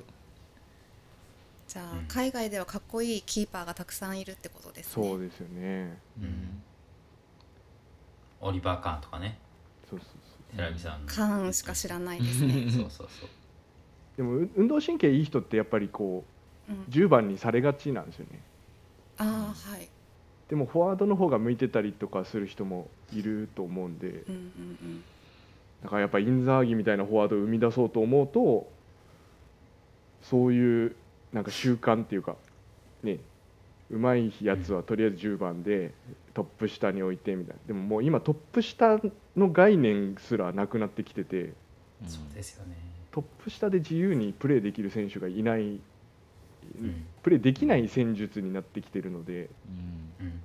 [1.67, 5.03] じゃあ、うん海外ではかっこいいキーパーがたくさんいるってことですね。
[5.03, 5.97] そうですよね。
[6.21, 6.63] うん。
[8.39, 9.39] オリバー・カーンとかね。
[9.89, 11.07] そうそうそう寺見さんの。
[11.07, 12.53] カーンしか知らないですね。
[12.71, 13.29] そうそうそう。
[14.17, 16.23] でもう運動神経いい人ってやっぱりこ
[16.69, 16.75] うん。
[16.75, 18.39] う、10番にされがちなんですよね。
[19.17, 19.87] ああはい。
[20.49, 24.07] でもフォワードの方が向いてたりとかする人もいると思うんで。
[24.27, 25.03] うんうん
[25.83, 28.71] だからやっぱインザーギみたいなフォワードを生み出そうと思うと
[30.21, 30.95] そういう
[31.33, 32.37] なんか習慣っていうか
[33.03, 33.19] ね
[33.91, 35.93] うまいやつはとりあえず10番で
[36.33, 37.61] トップ下に置いてみたいな。
[37.67, 38.99] でももう今トップ下
[39.35, 41.41] の概念すらなくなってきてて。
[41.41, 41.53] うん。
[42.07, 42.75] そうですよね。
[43.11, 45.75] トップ下で自由にプレーできる選手がいない、う
[46.81, 47.05] ん。
[47.21, 49.49] プレーできない戦術になってきてるので、
[50.19, 50.25] うん。
[50.25, 50.41] うん。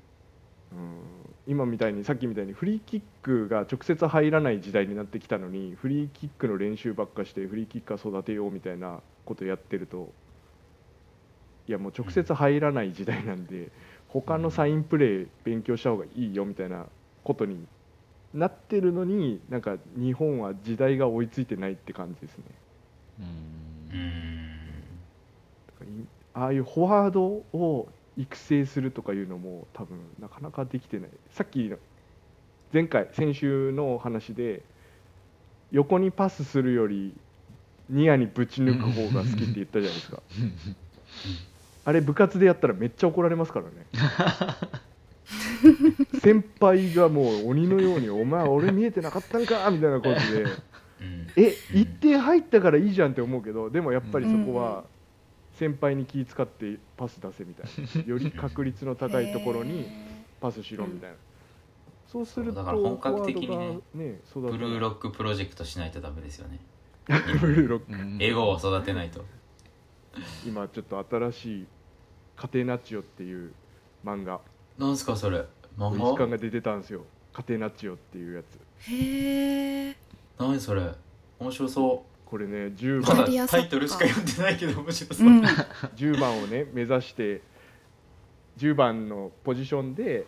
[0.72, 1.00] うん、
[1.46, 10.12] 今みたいにさっきみたいにフリーキックが直接入らない時代になってきたのにフリーキックの練習ばっかしてフリーキッカー育てようみたいなことやってると
[11.66, 13.70] いやもう直接入らない時代なんで
[14.08, 16.86] 他のサインプレー勉強した方がいいよみたいな
[17.24, 17.66] ことに
[18.32, 22.44] なってるのになんか日本は時代が追いついてないって感じですね。
[23.20, 23.22] う
[23.96, 24.48] ん。
[26.34, 31.10] ああいうフォワードを育成するとかいうのも多分なかなかできてない。
[31.30, 31.78] さっきの
[32.72, 34.62] 前回先週の話で
[35.70, 37.14] 横にパスするより
[37.88, 40.22] ニアにぶち抜く方が好きって言ったじゃないですか
[41.88, 43.70] あれ部活でやったらめっちゃ怒られますからね。
[46.20, 50.18] 先輩がもう鬼のように「お前俺見えてなかったんか」みたいなことで。
[51.00, 51.26] うん。
[51.34, 54.84] え一点入ったからいいじゃんって思うけどでもやっぱりそこうんは
[55.54, 58.02] 先輩に気使ってパス出せみたいな。
[58.04, 59.88] より確率の高いところに
[60.42, 61.16] パスしろみたいな、
[62.06, 66.60] そうするとだから本格的にねブルーッロックプロジェクトしないとダメですよね。
[67.06, 67.92] ク ブルーロック。
[67.92, 68.18] うん。
[68.20, 69.24] エゴを育てないと。
[70.46, 71.66] 今ちょっと新しい
[72.40, 73.52] 「家庭ナッチオ」っていう
[74.04, 74.40] 漫画。
[74.78, 75.44] なんすかそれ？
[75.76, 76.12] 漫画？
[76.12, 78.90] 時間が出てたんですよ「家庭ナッチオ」っていうやつ。
[78.90, 79.96] へえ。
[80.38, 80.82] 何それ？
[81.40, 83.16] 面白そこれね10う番。
[83.18, 85.26] まイタイトルしか読んでないけど面白そう。
[85.26, 85.44] う、ん。
[85.44, 87.42] 10番をね目指して
[88.58, 90.26] 10番のポジションで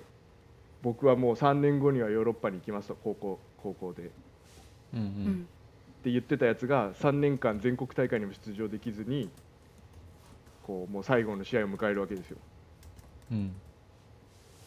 [0.83, 4.03] 僕はもう3年後にはヨーロッパに行きますと高校高校で。
[4.05, 4.07] っ
[4.95, 5.09] うんううん。
[5.09, 5.49] ん。
[6.03, 9.29] て言ってたやつが3年間全国大会にも出場できずに
[10.71, 12.37] こうもう最後の試合を迎えるわけですよ。
[13.33, 13.53] うん。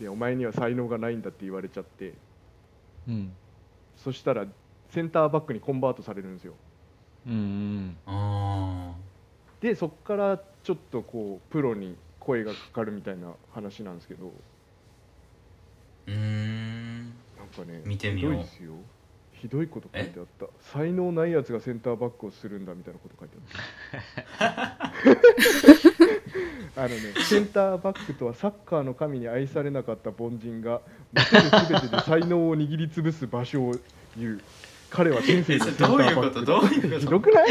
[0.02, 2.14] でお前には才能がないんだって言われちゃって。
[3.08, 3.32] うん。
[3.96, 4.46] そしたら
[4.90, 6.56] センターバックにコンバートされるんですよ。
[7.26, 8.96] うんうんあ
[9.62, 14.26] でそこからちょっとこうプロに声がかかるみたいな話なんですけど。
[14.26, 14.30] ー
[16.08, 17.04] うーん。
[17.38, 18.32] なんかね見てみよう。
[18.34, 18.74] ひどいですよ
[19.44, 20.46] ひどいこと書いてあった。
[20.72, 23.36] 才能ないやつがセンターバックをするんだみたいなこと書いて
[24.40, 24.94] あっ
[26.76, 26.82] た。
[26.86, 30.80] あのねセンターバックとはサッカーの神に愛されなかった凡人が
[31.12, 33.76] 持てる全てで才能を握りつぶす場所を
[34.18, 34.42] 言う。
[34.90, 36.46] 彼はのセンターどういうバックこと？
[36.46, 37.00] どういうこと？
[37.00, 37.50] ひどくない？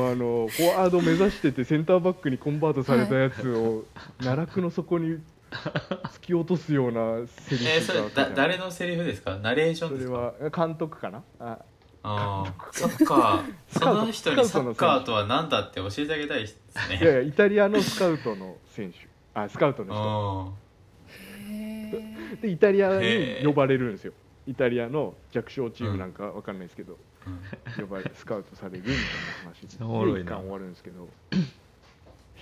[0.00, 3.84] もうあのフォワード目指しててセンターバックにコンバートされたやつを
[4.18, 5.18] 奈落の底に
[6.14, 9.36] 突き落とすようなセリえー、それだ誰のセリフですか？
[9.38, 10.18] ナレーションそれですか？
[10.18, 10.32] は
[10.68, 11.22] 監督かな？
[11.38, 11.58] あ。
[12.06, 16.98] ああサッカーその人にサッカーとは何だって教えてあげたいですね。
[17.00, 19.08] いやいやイタリアのスカウトの選手。
[19.32, 21.08] あスカウトのあ
[21.48, 22.36] へえ。
[22.36, 24.12] 人でイタリアに呼ばれるんですよ。
[24.46, 27.30] イタリアの弱小チームなんかわかんないですけど、あ、
[27.78, 27.86] うん。
[27.86, 29.00] 呼ばれスカウトされるみたいな
[29.44, 29.80] 話で。
[29.82, 30.32] おもろいな。
[30.32, 31.08] 巻終わるんですけど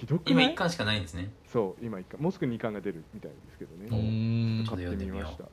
[0.03, 1.31] ひどく今ない？1巻しかないんですね。
[1.47, 2.21] そう今一巻。
[2.21, 5.45] もうすぐ2巻が出るみたいですけどうねん買ってみました。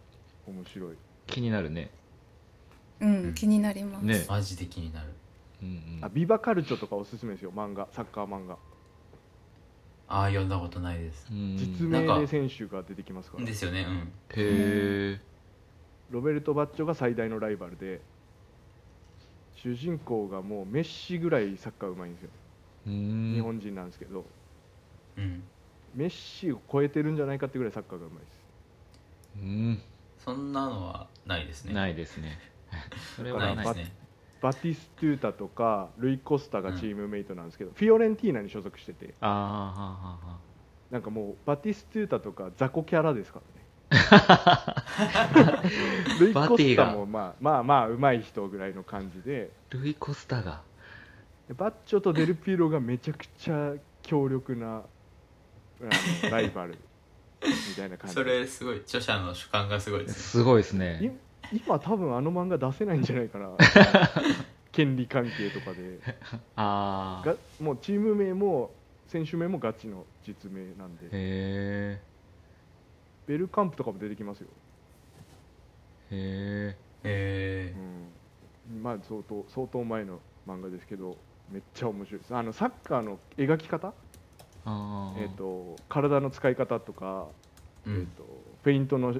[0.47, 0.95] 面白い。
[1.27, 1.91] 気になるね
[2.99, 4.05] うん、気になります。
[4.05, 4.25] ね。
[4.27, 5.09] マジで気になる。
[5.61, 7.51] うんあビバカルチョとかおすすめですよ。
[7.55, 7.87] 漫画。
[7.91, 8.57] サッカー漫画。
[10.07, 11.27] ああ読んだことないです。
[11.29, 11.55] うん。
[11.55, 13.45] 実名で選手が出てきますから。
[13.45, 13.85] ですよね。
[13.87, 13.97] うん。
[13.97, 14.03] へ
[14.35, 15.21] え
[16.09, 18.01] ロベルト・バッチョが最大のライバルで
[19.53, 22.29] 主人公がもうメッシぐらいサッカーうまいんですよ、
[22.87, 23.33] うん。
[23.35, 24.25] 日本人なんですけど
[25.19, 25.43] うん。
[25.95, 28.39] メッシを超えてるんじゃないかってぐらいサッカーがうまいです。
[29.41, 29.81] うん。
[30.17, 31.73] そんなのはないですね。
[31.73, 32.39] ないですね。
[33.15, 33.95] それだからはないですね。
[34.41, 39.13] バティストゥータとかルイ・コスタがチームメイトなんですけど、フィオレンティーナに所属してて。
[39.19, 39.49] ああはあは
[40.23, 40.37] あは
[40.91, 43.59] なんかもうバティストゥータとか雑魚キャラですからね。
[46.19, 49.51] ルイ・コスタもまあまあまあうまい人ぐらいの感じで。
[49.71, 50.61] ルイ・コスタが。
[51.47, 54.83] でバッチョとデルピーロがめちゃくちゃ強力な
[55.81, 56.77] あのライバル
[57.41, 58.13] みたいな感じ。
[58.13, 61.17] それすごい著者の主観がすごいですすごいですいね
[61.51, 63.49] 今多分あの漫画出せないんじゃないかな。
[64.71, 65.99] 権利関係とかで。
[66.55, 68.71] ああがもうチーム名も
[69.07, 71.05] 選手名もガチの実名なんで。
[71.05, 72.01] へえ
[73.29, 74.47] ベルカンプとかも出てきますよ、
[76.09, 77.75] へえ
[78.71, 81.15] うん、まあ相当相当前の漫画ですけど
[81.51, 82.35] めっちゃ面白いです。
[82.35, 83.93] あのサッカーの描き方、
[84.65, 87.27] えー、と体の使い方とか、
[87.85, 88.23] うえー、んと
[88.63, 89.15] フェイントの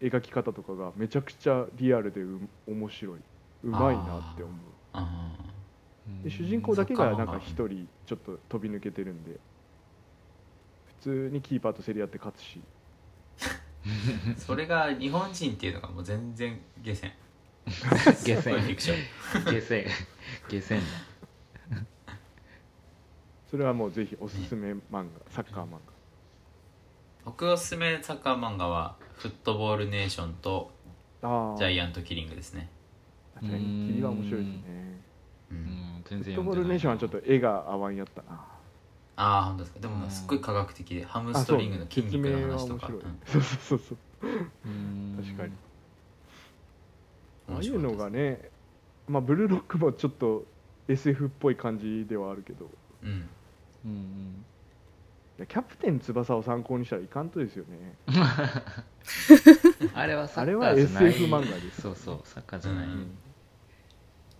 [0.00, 3.18] 描き方とかがめちゃくちゃリアルでう面白い。
[3.64, 4.56] うまいなって思う。
[4.92, 5.32] あ
[6.24, 9.38] で主人公だけがなんか一人ちょっと飛び抜けてるんで
[11.00, 12.60] 普通にキーパーと競り合って勝つし。
[13.38, 13.62] ー
[14.38, 17.12] それが日本人っていうのがもう全然下船
[17.64, 18.92] 下船下
[19.60, 19.86] 船
[20.48, 20.84] 下船だ
[23.52, 25.72] それはもうぜひおすすめ漫画サッカー漫
[27.22, 30.70] 僕おすすめサッカー漫画は「フットボールネーション」と
[31.20, 32.70] 画あ「ジャイアントキリング」ですね。
[33.34, 35.00] 確かに霧は面白いですね。
[35.50, 36.44] ううんん全フット然読んでない。
[36.44, 38.28] ボールネーションはちょっと絵が合わんやったな。
[39.16, 39.80] ああ本当ですか。
[39.80, 42.88] でもすっごい科学的でハムストリングの筋肉の話とか
[43.26, 43.98] そうそうそうそう。
[44.64, 45.22] うん。
[45.22, 45.52] 確かに。
[47.48, 48.50] ああ面いうのがね
[49.06, 50.46] まあブルーロックもちょっと
[50.88, 52.70] SF っぽい感じではあるけど。
[53.02, 53.28] うん
[53.84, 54.44] うん
[55.38, 55.46] うん。
[55.46, 57.98] キャプテン翼を参考にしたらいかんとですよね。
[59.94, 61.08] あれはサあれはッカーじゃない。
[61.10, 61.80] SF 漫画です。
[61.82, 63.00] そうそうサッカーじゃない、ううん。
[63.00, 63.18] ん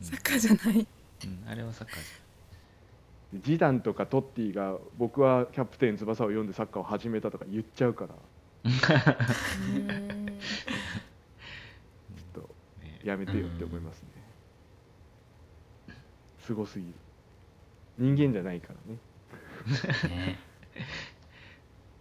[0.01, 0.87] サッカーじゃない。
[1.49, 2.01] あれはサッカー
[3.35, 8.15] じジダンとかトッティが僕はキャプテン翼を読んでサッカーを始めたとか言っちゃうから。
[8.71, 8.71] ち
[9.67, 14.09] うんょっとゃない、ねやめてよって思いますね。
[16.39, 16.93] すごすぎる。
[17.99, 18.99] 人間じゃないからね
[20.09, 20.39] ね。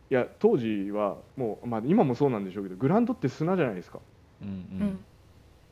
[0.09, 3.99] いや当時はもう、まあ、今もそうなんでしょうけどグラウンドって砂じゃないですか。
[4.41, 4.87] うんううん。
[4.87, 4.99] ん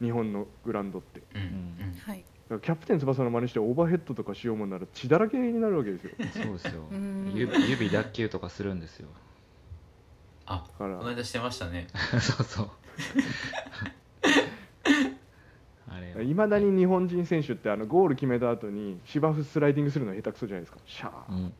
[0.01, 1.19] 日本のグラウンドって。
[1.19, 1.41] だうん。
[1.43, 6.11] うんキャプテン翼の真似してオーバーヘッドとかしようもんなら血だらけになるわけですよ。
[6.33, 6.81] そうですよ。
[6.91, 7.31] うん。
[7.35, 9.07] 指指脱臼とかするんですよ。
[10.47, 10.97] あだから。
[10.97, 11.85] この間してましたね。
[12.19, 12.69] そうそう
[16.23, 20.79] いまだに日本人選手ってあのゴール決めた後に芝生スライディングするの下手くそじゃないですか。
[20.85, 21.51] シャー、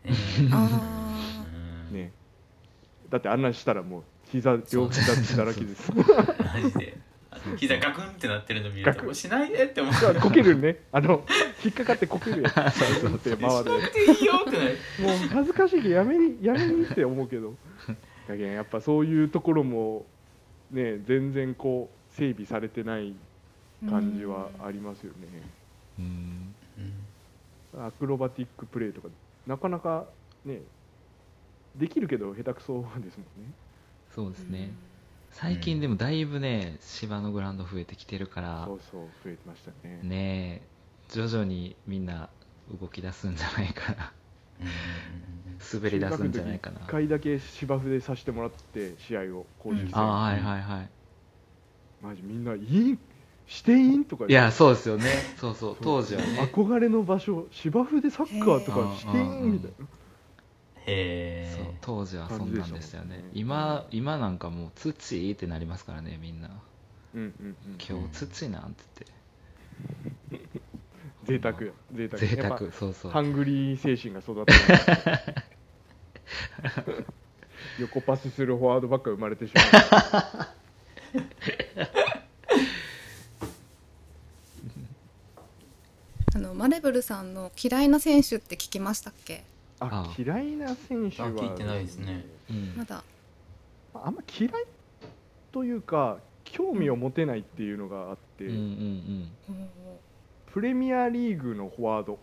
[1.92, 1.94] うん。
[1.94, 2.12] ね。
[3.10, 5.92] だってあんなんしたらもう膝両膝血だらけです。
[5.96, 6.04] マ
[6.62, 6.98] ジで。
[7.58, 10.16] 膝ガクンってなってるの見るとしないでって思う。
[10.22, 10.78] こけるね。
[10.92, 11.24] あの
[11.64, 13.72] 引っかかってこけるやつそうって回る
[14.18, 14.58] いいよって
[15.02, 17.56] もう恥ずかしいけどやめにやめにって思うけど。
[18.28, 20.06] だけどやっぱそういうところも
[20.72, 23.14] ね全然こう整備されてないー
[23.88, 25.28] 感じはありますよね、
[26.00, 26.56] うん。
[27.76, 27.86] うん。
[27.86, 29.08] アクロバティックプレーとか
[29.48, 30.06] なかなか
[30.46, 30.60] ね
[31.76, 33.52] できるけど下手くそですもんね。
[34.16, 34.72] そうですね。
[35.32, 40.00] 最近でもだいぶね芝のグラウンド増えてきてるからそうそう増えてましたね。
[40.04, 40.68] ねえ
[41.10, 42.30] 徐々にみんな
[42.80, 44.12] 動き出すんじゃないかな。
[44.60, 44.68] うん。
[44.68, 45.30] うん
[45.72, 46.80] 滑り出すんじゃないかな。
[46.80, 50.90] 1回だけ芝生でさせてもらって試合を公式戦、ああはいはいはい。
[52.02, 52.98] マジみんないい
[53.50, 54.06] していいん？
[54.06, 54.26] とか。
[54.30, 55.06] いやそうですよね。
[55.38, 55.78] そうそう。
[55.82, 56.28] 当時はね。
[56.54, 59.88] 憧れの場所芝生でサッカーとかしていいへーみたいな。
[60.86, 63.28] へそうえ当時はそんなんでしたよね。
[63.34, 66.50] 今今なんかもう土ってなりますからねみんな。
[67.16, 69.06] うんうんうん今日土なんて
[71.26, 71.72] 贅沢や。
[71.94, 72.08] 贅沢。
[72.08, 73.12] 言って贅やっ沢そうそう。
[73.12, 74.54] ぱハングリー精神が育って
[76.94, 77.06] る。
[77.80, 79.62] 横パスするフォワードばっか生まれてしま
[86.36, 89.46] あ のマレブルさんの嫌いな選手って聞きましたっけ？
[89.80, 90.22] うああ。
[90.22, 92.26] 嫌いな選手はあ聞いてないですね。
[92.50, 92.74] うん。
[92.76, 93.02] まだ。
[93.94, 94.52] あんま嫌い
[95.54, 99.70] というか興味を持てないっていうのがあって、うんうんうん。
[100.52, 102.20] プレミアリーグのフォワード。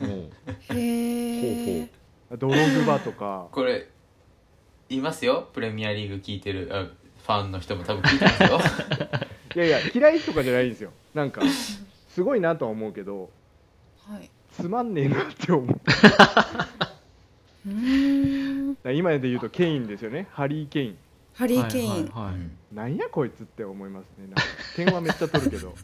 [0.74, 1.90] へえ
[2.38, 3.48] ドログバとか。
[3.52, 3.88] これ
[4.88, 5.50] いますよ？
[5.52, 8.58] プレミアリーグ聞いてるあファンの人も多分聞いてますよ。
[9.54, 10.92] いやいや嫌いとかじゃないんですよ。
[11.12, 11.42] なんか
[12.18, 13.30] すごいなとは思うけど
[14.08, 14.28] はい。
[14.50, 15.80] つまんねえなって思う。
[18.92, 20.26] 今で言うとケインですよね。
[20.32, 20.98] ハリー・ケイン。
[21.32, 24.26] ハリー・ケイン、はいなんやこいつって思いますね。
[24.26, 24.42] なんか
[24.74, 25.76] 点はめっちゃ取るけど。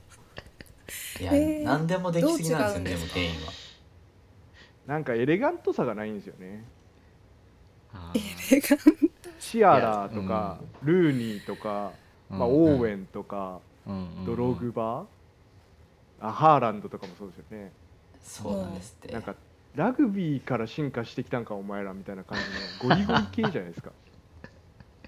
[1.21, 2.99] いや、えー何でもできすぎなんですよねどう違う？
[2.99, 3.53] んでもケインは。
[4.87, 6.65] なんかエレガントさがないんですよね。
[7.93, 8.79] あエレガン
[9.39, 12.55] シアラーとか、ルーニーとか、ーまあ、うん。
[12.55, 15.07] オーウェンとか、うんうんドログバ
[16.25, 17.73] あハーランドとかもそうですよね。
[18.23, 19.13] そうなんですって。
[19.13, 19.35] なんか
[19.75, 22.39] ラグビーから進化してきたんかお前らみたいな感
[22.81, 23.91] じのゴリゴリ系じゃないですか。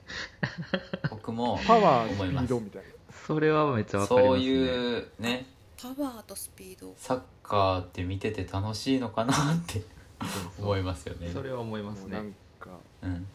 [1.10, 2.44] 僕もパワースピ思います。
[2.44, 2.88] ードみたいな。
[3.26, 4.38] それはめっちゃわかりますね。
[4.38, 5.46] そういうね。
[5.80, 6.94] パワーとスピード。
[6.98, 9.36] サッカーって見てて楽しいのかなっ
[9.66, 9.80] て
[10.20, 10.64] そうそう。
[10.66, 11.30] 思いますよね。
[11.32, 12.12] それは思いますね。
[12.12, 12.70] なんか
[13.02, 13.26] うん。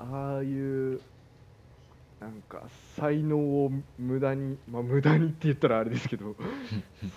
[0.00, 1.00] ああいう
[2.20, 2.62] なんか
[2.96, 6.34] 才能を無駄にまあ無駄にって言ったらあれですけど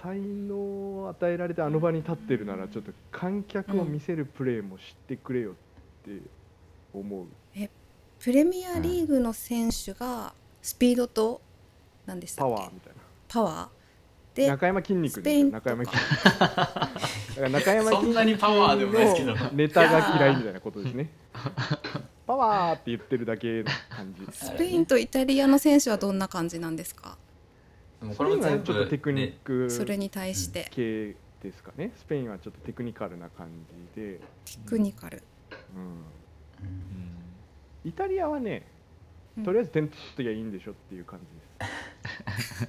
[0.04, 0.56] 才能
[1.04, 5.54] を与えられてあの場に立ってるならちょっと観客を見せるプレーも知ってくれよっ
[6.06, 6.22] て
[6.93, 7.26] 思う、
[8.20, 11.39] プレミアリーグの選手がスピードと
[12.06, 13.00] 何でしたパっけワーみたいな。
[13.30, 16.89] パワーで中山筋肉スペイン中山筋肉だか
[17.39, 19.36] ら中山筋肉そんなにパワーでもないですけど。
[19.36, 21.10] のネタが嫌いみたいなことですね
[22.30, 27.17] パワーって言ってるだけの感じスペインとイタリアの選手はどんな感じなんですか？
[28.15, 30.67] これも全ちょっとテクニックそれに対して。
[30.69, 31.91] 系ですかね。
[31.97, 33.47] スペインはちょっとテクニカルな感
[33.95, 35.23] じで、テクニカル。
[35.75, 36.03] うん、うん
[37.84, 38.63] イタリアはね
[39.36, 39.43] うん。
[39.43, 42.67] とりあえず点取ってりゃいいんでしょっていう感じです。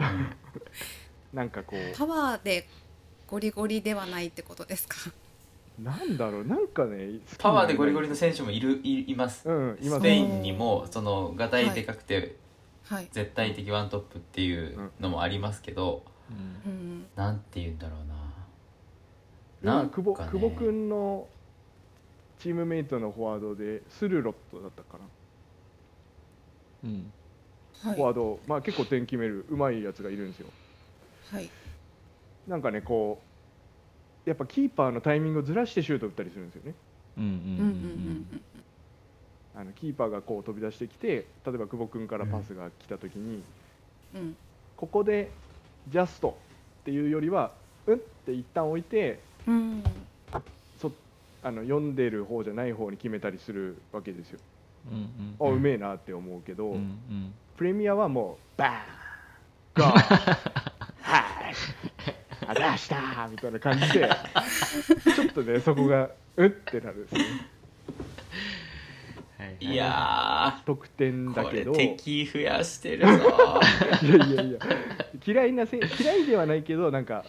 [1.36, 2.66] なんかこパワーで
[3.26, 4.96] ゴリゴリではないってことですか？
[5.06, 5.12] う
[5.78, 9.48] なんだろうなんかねパワーでゴリゴリのの選手もいるいいます。
[9.48, 12.36] うんいますスペインにもそのがたいでかくて
[12.88, 18.14] はい、絶対的ワントップっていうのもありますけど、うんうん、なんて言うんだろうな。
[19.62, 21.26] 今なんかね久保久保君の
[22.38, 25.04] チームメイトのフォワードでスルロットだったかな、
[26.84, 27.12] うん。
[27.82, 27.94] はい。
[27.96, 30.46] フォワード、まあ、結構点決めるうまいやつがいるんですよ。
[31.32, 31.50] はい。
[32.46, 33.25] なんかねこう
[34.26, 36.74] やっぱキーパーのタイミングをずらしてシュート打ったりするんですよね。
[37.16, 38.42] うんうんうんうんうん。
[39.54, 43.42] あのキーパーがこう飛び出してきて例えば久保君からパスが来た時に、
[44.14, 44.20] うん。
[44.20, 44.36] うん
[44.76, 45.30] ここで
[45.88, 46.36] ジャスト
[46.82, 47.50] っていうよりは
[47.86, 49.82] うんって一旦置いてうん。
[50.78, 50.92] そ
[51.42, 54.40] あの読んでる方じゃない方に決めたりするわけですよ。
[54.90, 57.34] うんあうめえなって思うけど、うんうん。
[57.56, 59.82] プレミアはもうバーン。
[59.82, 60.65] ゴ ー
[62.58, 64.08] 出したみたいな感じで
[65.14, 67.24] ちょっとねそこがうってなるんですね。
[69.38, 69.76] はいい。
[69.76, 71.72] や得点だけど。
[71.72, 73.60] い敵増やしてるぞ。
[74.02, 74.58] やいやいや。
[75.26, 77.24] 嫌いなせ嫌いではないけどなんか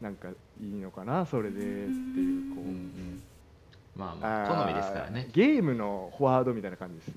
[0.00, 3.22] なんかいいのかなそれでっていうこう、うんうん。
[3.96, 5.28] まあまあ好みですからね。
[5.32, 7.12] ゲームのフォワードみたいな感じです。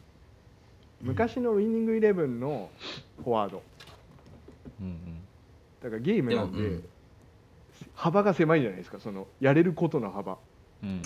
[1.01, 2.69] 昔のウィニングイレブンの
[3.23, 3.63] フォワード。
[4.81, 5.19] うんうん。
[5.81, 6.83] だからゲームなんでうん
[7.99, 10.37] 幅が狭いじゃないですかそのやれることの幅。
[10.81, 10.89] うん。
[10.89, 11.01] うんうん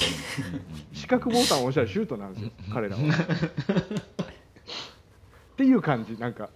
[0.94, 3.02] 四角ボタンを押したらシュートなんですよ彼らは。
[3.02, 3.06] っ
[5.58, 6.50] ていう感じなんか。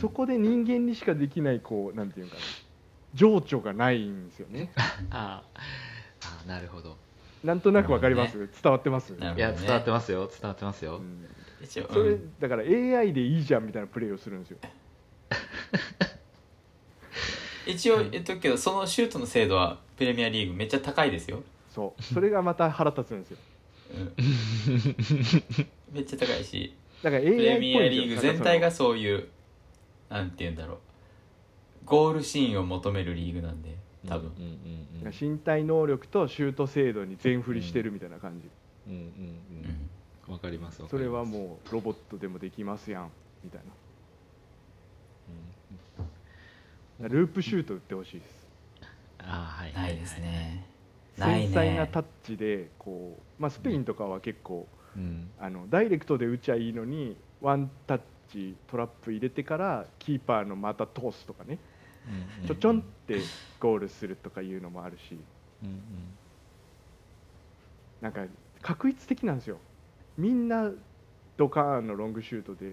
[0.00, 2.40] そこで人間にしかできないこうなんていうかな
[3.14, 4.70] 情緒がないんですよね。
[5.10, 5.58] あー。
[6.28, 6.98] あーなるほど。
[7.42, 9.34] なんとなくわかります、な伝わってます、ね。
[9.34, 10.28] いや伝わってますよ。
[10.30, 10.98] 伝わってますよ。
[10.98, 11.26] うん。
[11.66, 12.32] それうん。
[12.38, 14.58] だから AI でいいじゃんみたいなプレーをするんですよ
[17.68, 22.02] 一応言っとくけどそのシュートの精度はプレミアリーグめっちゃ高いですよ、そう。
[22.02, 23.38] それがまた腹立つんですよ。
[23.94, 24.12] うん、
[25.92, 26.74] めっちゃ高いし。
[27.02, 29.28] だから AI っぽいんですよプレミアリーグ全体がそういう
[30.08, 30.78] なんて言うんだろう。
[31.84, 33.76] ゴールシーンを求めるリーグなんで
[34.08, 34.32] 多分。
[34.38, 38.48] うんうんその身体能力とシュート精度に全振りしてるみたいな感じ、
[38.88, 39.10] うんうんうんう
[40.28, 40.32] うん。
[40.32, 41.18] わかりますわかそれります。
[41.18, 43.10] はもうロボットでもできますやん。
[43.44, 43.72] みたいな
[47.00, 48.48] ループシュート打ってほしいです。
[49.20, 50.64] ああはいないですね。
[51.16, 55.30] 繊細なねタッチでこう、まあ、スペインとかは結構うん。
[55.38, 61.58] あのダイレクトで打ちゃいいのにワンタッチトラップ入れてからキーパーのまた通すとかね。
[62.42, 62.48] うん。
[62.48, 63.20] ちょちょんって
[63.60, 65.18] ゴールするとかいうのもあるし。
[65.62, 65.80] うんうん。
[68.00, 68.24] なんか
[68.62, 69.58] 確率的なんですよ。
[70.16, 70.70] みんな
[71.36, 72.72] ドカーンのロングシュートで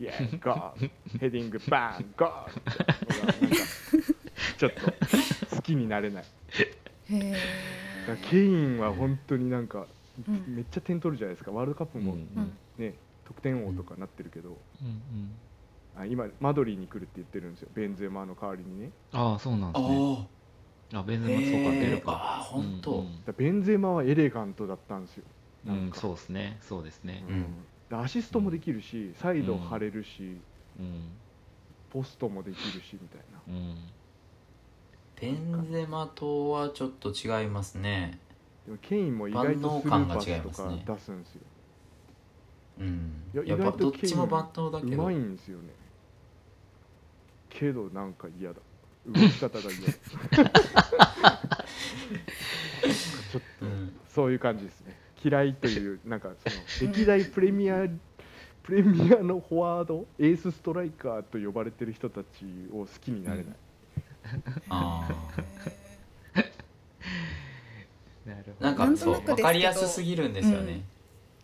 [0.00, 0.90] イエーイゴー
[1.20, 3.60] ヘディングバーンゴー
[4.56, 6.24] ちょっと好きになれない。
[7.10, 7.32] へえ
[8.06, 9.86] だからケインは本当になんか
[10.26, 10.44] うん。
[10.56, 11.50] めっちゃ点取るじゃないですか。
[11.50, 12.52] ワールドカップもうんうん。
[12.78, 12.94] ね
[13.26, 14.56] 得点王とかなってるけど。
[14.82, 15.30] うん
[15.96, 17.68] あ今マドリーに来るって言ってるんですよ。
[17.74, 18.90] ベンゼマの代わりにね。
[19.12, 20.28] ああそうなんですね。
[20.94, 22.12] ああベンゼマそうか出るか。
[22.12, 25.24] ああ本当、うんだからベンゼマはエレガントだったんですよ。
[25.66, 26.58] うんうんなんかそうですね。
[26.62, 27.24] そうですね。
[27.28, 27.42] うん。
[27.42, 27.46] で
[27.92, 30.38] アシストもできるしサイド張れるし
[30.78, 31.10] うん。
[31.90, 33.40] ポストもできるしみたいな。
[33.48, 33.76] うん。
[35.20, 38.18] ベンゼマとはちょっと違いますね。
[38.64, 41.40] でもケインも意外とスルーパスとか出すんですよ。
[42.80, 43.22] うん。
[43.34, 45.02] いややっぱ意外とどっちも万能だけど。
[45.02, 45.64] うまいんですよね。
[47.48, 48.60] けどなんか嫌だ。
[49.06, 50.50] 動き方が嫌だ。
[53.30, 57.86] ちょっとうんそういう感じですね嫌いというなんかその歴代プレミア
[58.62, 62.26] プレミアのフォワードエースストライカーと呼ばれてる人たち
[62.72, 63.46] を好きになれない、
[64.68, 65.08] あ
[68.26, 70.82] なるほどあなんかなんとそうなくですけど分かりやすすぎるんですよね、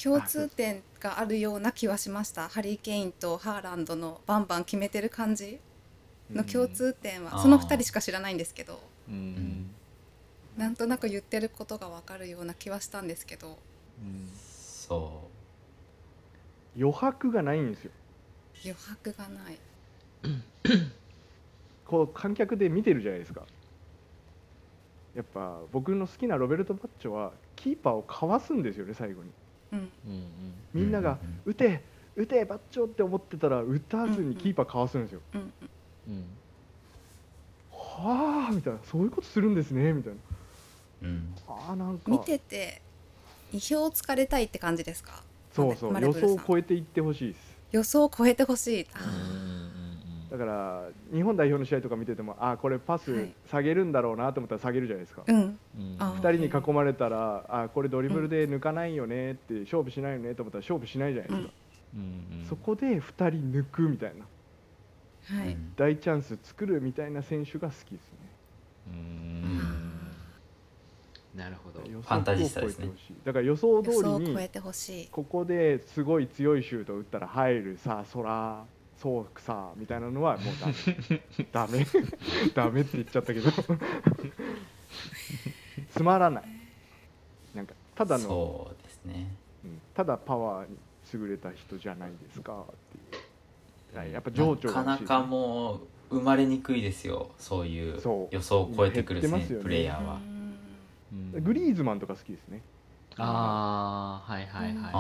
[0.03, 2.49] 共通点があるような気はしました。
[2.49, 5.59] ハリー・ケインとハーランドのバンバン決めてる感じ
[6.31, 7.43] の共通点は、うん。
[7.43, 8.81] その2人しか知らないんですけど。
[9.09, 9.71] うんん
[10.57, 13.49] なんとなく言ってることが分かるような気はしたんですけど。
[13.49, 14.29] うん。
[14.35, 15.31] そ
[16.77, 17.91] 余白がないんですよ。
[18.65, 19.59] 余白がない。
[21.87, 23.43] こう観客で見てるじゃないですか。
[25.15, 29.31] やっぱ僕の好きなロベルト・バッチョはキーパーをかわすんですよね最後に。
[29.73, 29.79] うん。
[29.79, 31.81] うんみんながうん「打て
[32.17, 35.53] 打てバッチョ!」って思ってたら打たずにキーパーかわすんですよ、うん。
[36.09, 36.25] うん。
[37.71, 38.79] はあみたいな。
[38.85, 40.19] そういうことするんですねみたいな
[41.03, 41.35] うん。
[41.49, 42.11] ああなんか。
[42.11, 42.81] 見てて
[43.53, 45.23] 意表をつかれたいって感じですか？
[45.53, 46.01] そうそう。
[46.01, 47.57] 予想を超えていってほしいです。
[47.73, 48.87] 予想を超えてほしい。
[48.95, 49.71] あ
[50.31, 53.33] だから日本代表の試合とか見ててもあーこれパスはい。
[53.49, 55.41] 下げるんだろうなと思ったら下げるじゃないですか、ーうん。
[55.41, 55.97] うん。
[55.99, 61.51] あ2人に囲まれたらあーこれドリブルで抜かないよねって勝負しないよねと思ったら勝負しないじゃないですか、
[61.95, 62.01] うん。
[62.01, 64.27] うんそこで2人抜くみたいな。
[65.39, 65.73] はい、うん。
[65.77, 68.19] 大チャンス作るみたいな選手が好きですね。
[68.89, 69.93] うん
[71.37, 71.87] なるほど。
[71.89, 72.87] 予ファンタジスタですね。
[72.87, 75.09] を超えてほしいだから予想通予想をりに超えてほしい。
[75.09, 78.65] ここですごい強いシュートを打ったら入るさあそら
[78.97, 81.23] そうさみたいなのはもうダメ。
[81.53, 81.87] ダ メ
[82.55, 83.51] ダメって言っちゃったけど。
[85.91, 86.45] つまらない。
[87.55, 89.35] なんかただの、そうですね。
[89.65, 89.81] うん。
[89.95, 90.77] ただパワーに
[91.13, 92.65] 優れた人じゃないですかっ
[93.11, 93.21] てい
[93.95, 93.99] う。
[93.99, 97.31] はいやっぱ情緒なかなかもう生まれにくいですよ。
[97.39, 98.35] そういうそう。
[98.35, 100.15] 予想を超えてくるねプレイヤーは。
[100.15, 100.36] うん
[101.41, 102.63] グリーズマンとか好きですね。
[103.19, 104.83] ああはいはいうん。
[104.83, 104.91] は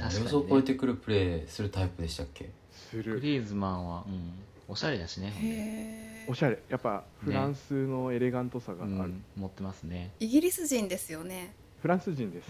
[0.00, 0.30] ああ、確かにね。
[0.30, 2.50] 予想を超えてくるプレーするタイプでしたっけ？
[2.72, 3.12] する。
[3.12, 4.32] いグリーズマンはうん。
[4.68, 5.48] おしゃれだしねほんで。
[5.48, 6.62] へおしゃれ。
[6.68, 10.10] やっぱフランスのエレガントさがある、うん持ってますね。
[10.20, 11.54] ーイギリス人ですよね。
[11.82, 12.48] フランス人です。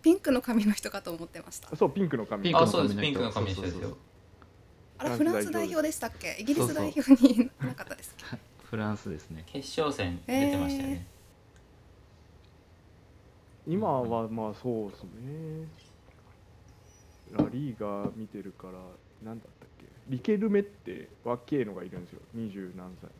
[0.00, 1.74] ピンクの髪の人かと思ってました。
[1.76, 2.44] そうピンクの髪。
[2.44, 2.94] ピンクのあそうです。
[2.94, 3.12] 髪の人。
[3.12, 3.96] ピンクの髪の人ですそうそうよ。
[4.98, 6.36] あらフランスフランス代代表表でしたっけ？
[6.38, 8.38] イギリス代表にい なかったですっけ？
[8.68, 9.44] フランスですね。
[9.46, 11.06] 決勝戦出てましたよね、
[13.66, 15.08] 今はまあそうですね。
[17.32, 18.74] ラリーガ見てるから
[19.24, 19.86] 何だったっけ。
[20.08, 22.20] リケルメって若えのがいるんですよ。
[22.34, 23.10] 二十何歳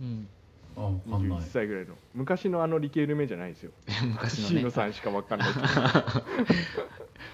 [0.00, 0.28] うん。
[0.76, 1.38] あわかんない。
[1.40, 1.96] 21歳ぐらいの。
[2.14, 3.72] 昔のあのリケルメのですよ。
[4.06, 5.48] 昔のシーノねさんしか分かんない。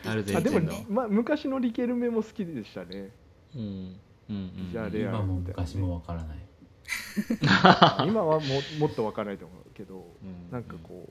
[0.08, 3.10] あでもまあ、昔のリケルメも好きでしたね。
[3.54, 3.60] うん。
[3.60, 4.70] うんうん。
[4.72, 6.47] じゃあレア今も昔もわからない
[8.06, 8.46] 今はも
[8.78, 10.50] もっと分かんないと思うけどうん。
[10.50, 11.08] なんかこ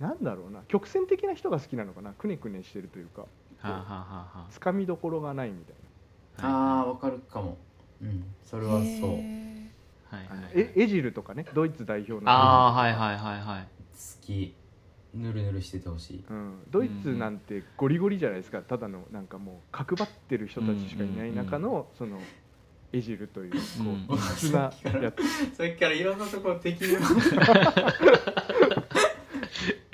[0.00, 3.26] うなんだろうな曲線的な人が好きなのかなくねくねしてるというか
[4.50, 5.74] つかみどころがないみたい
[6.38, 6.52] あはい。
[6.52, 7.56] ああわかるかも。
[8.00, 8.24] うん。
[8.44, 8.82] それはそう。
[8.82, 9.08] はいな、
[10.12, 12.30] はいあのエエジルとかねドイツ代表の。
[12.30, 13.62] ああはいはいはいはい。
[13.62, 14.54] 好き。
[15.14, 16.24] ぬるぬるしててほしい。
[16.28, 18.62] うん、ドイツなんてゴリゴリじゃないですか。
[18.62, 22.18] ただのなんかもう角張ってる人たちしかいない中のその
[22.92, 23.86] エジルというこうん。
[24.14, 26.94] う異質なやつさっきからいろんなところ敵にい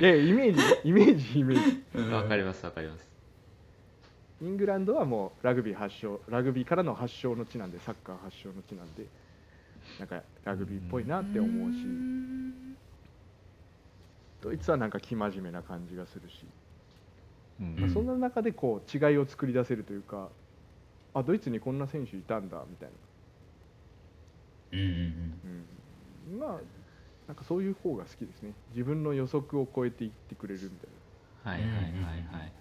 [0.03, 2.11] や イメージイメージイメージ。
[2.13, 3.09] わかりますわかります。
[4.41, 9.07] イングランドはもうラグビー発祥ラグビーからの発祥の地なんでサッカー発祥の地なんで
[9.99, 11.79] なんかラグビーっぽいなって思うし。
[11.79, 12.77] ん
[14.41, 16.47] ドイツはなんか生真面目な感じがするし、
[17.61, 17.77] うん。
[17.81, 20.29] まあそんな中でこう違いを作り出せるというか
[21.19, 22.95] あドイツにこんな選手いたんだみたいな。
[24.73, 24.91] うんうんう
[25.49, 25.67] ん。
[26.33, 26.61] うん、まあ
[27.27, 28.53] なんかそういう方が好きですね。
[28.71, 30.91] 自分の予測を超えていってくれるみたい
[31.45, 32.05] はいはいはいうん。
[32.05, 32.53] はい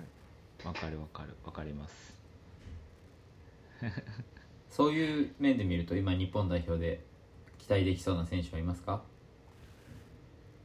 [0.66, 1.36] わかるわかる。
[1.46, 2.18] わかります。
[4.70, 7.04] そういう面で見ると今日本代表で
[7.58, 9.04] 期待できそうな選手はいますか？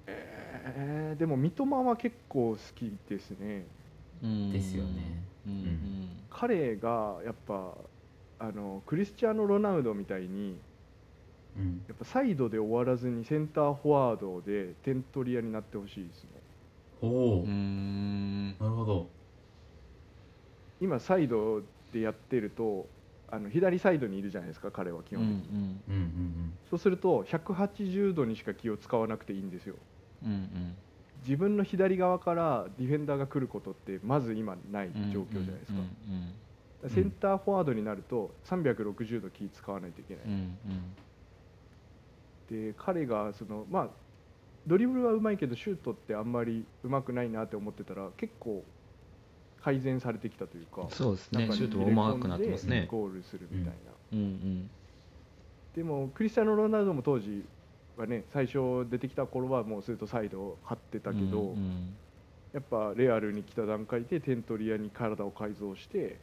[0.07, 3.67] な、えーでも三笘は結構好きですね。
[4.23, 4.53] うん。
[4.53, 6.27] ですよねうん。
[6.31, 7.75] 彼がやっぱ
[8.39, 10.61] あのクリスチアーノ・ロナウドみたいに
[11.57, 11.85] うん。
[11.87, 16.31] やっぱサイドで終わらずにセンターフォワードで点取り屋になってほしいですね
[17.01, 18.57] おおうん。
[18.59, 19.11] なるほど
[20.81, 21.63] 今サイド
[21.93, 22.89] でやってると
[23.29, 25.95] あの左サイドにいるじゃないですか彼は基本的に、うん。
[25.95, 26.59] うん。
[26.69, 29.51] そうすると180度にしか気を使わなくていいん。
[29.51, 29.77] ですよ
[30.25, 30.31] うん。
[30.31, 30.77] うん。
[31.23, 36.33] 自分の左側からディフェンダーが来ることってまず今ないうん状況じゃないですか,、うん
[36.89, 40.57] センターフォワードになると360度気使わないといけない、うんうん。
[42.73, 43.89] で彼がそのまあ
[44.67, 48.65] ドリブルはうまいけどシュートってあんまりうまくないなって思ってたら結構
[49.63, 51.49] 改善されてきたというかそうですね。
[51.53, 52.89] シュートも上手くなってますね。
[52.91, 54.71] ゴールするみたいな、うんうん。
[55.77, 57.45] でもクリスチャーノ・ロナウドも当時
[58.03, 61.95] はね最初出てきた頃はもうずっとサイドを張ってたけど、うん
[62.53, 66.19] やっぱレアルに来た段階でテントリアに体を改造して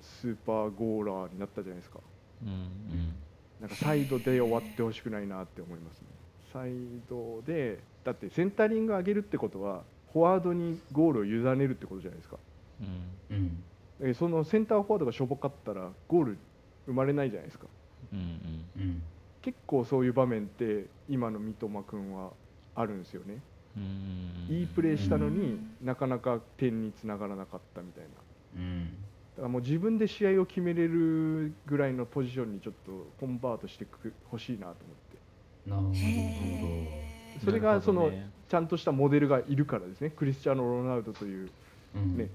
[0.00, 1.98] スーパーゴーラーになったじゃないですか。
[2.44, 3.14] うんうん。
[3.60, 6.06] なんかサイドで終わってほしくないなって思いますね。
[6.52, 6.70] サイ
[7.10, 12.36] ドでだってセンタリング上げるってことはフォワードにゴールを委ねるってことじゃないですか。
[12.80, 13.36] うん。
[13.36, 13.64] うん。
[14.10, 16.38] えそのセンターフォワードがしょぼかったらゴール
[16.86, 17.66] 生まれないじゃないですか。
[18.12, 18.64] うん。
[18.76, 19.02] うん
[19.42, 22.30] 結構そういう場面って今の三笘君は
[22.74, 23.38] あるんですよね。
[23.76, 24.46] うん。
[24.54, 28.10] いいプレーしたのにうんなかなか点につながらなかったみたいな。
[28.56, 28.84] うん。
[28.84, 33.86] だからもう自分で試合を決めれるぐらいのポジションにちょっとコンバートして
[34.30, 34.74] ほしいなと思っ
[35.10, 35.70] て。
[35.70, 38.10] なるへそれがその
[38.48, 40.10] ちゃんとしたモデルがいるからですね。
[40.10, 41.50] クリスチャーノ・ロナウドという
[41.94, 42.30] ほどうん。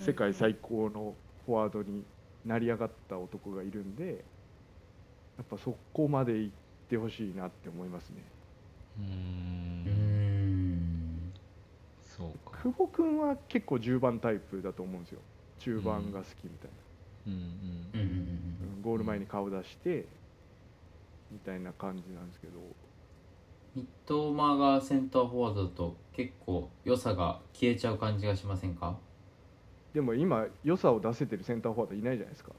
[0.00, 1.14] 世界最高の
[1.46, 2.02] フォワードに
[2.44, 4.24] 成り上がった男がいるんで
[5.38, 6.54] やっぱそこまで行っ
[6.90, 8.16] てほしいなって思いますね。
[8.98, 9.06] ううん
[10.74, 11.32] ん。
[12.02, 12.58] そうか。
[12.62, 15.20] 久保君は結構10番タイプだと思うんですよ。
[15.60, 16.70] 中盤が好きみたい
[17.28, 17.32] うん。
[17.32, 17.48] うんうん
[17.96, 18.04] な、
[18.76, 18.82] うん。
[18.82, 20.06] ゴール前に顔出して
[21.30, 22.54] みたいな感じなんですけど。
[23.76, 28.96] 三笘がセンターフォワードだと結構良さが消えちゃう感じがしませんか？
[29.92, 32.50] でも今良さを出せてるセンターフォワードいないじゃないですか。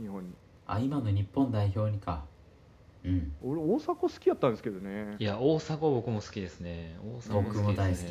[0.00, 0.32] 日本に
[0.72, 2.24] あ今の日本代表にか。
[3.04, 3.32] うん。
[3.42, 5.16] 俺大迫好きやったんですけどね。
[5.18, 6.96] いや大迫僕も好きですね。
[7.04, 8.02] 大迫僕も大好き。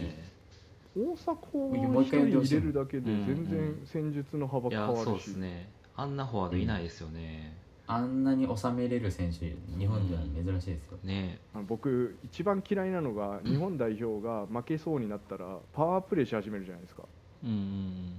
[0.95, 5.69] 大迫をもう一一人入れるだけでうん全然戦術の幅変わるし、そうですね。
[5.95, 7.57] あんなフォワードいないですよね、
[7.87, 11.39] あんなに収めれる選手日本では珍しいですよ、ね。
[11.53, 17.03] あの僕一番嫌いなのが日本代表が負けそうになったらパワープレーし始めるじゃないですか。
[17.03, 17.20] うんうん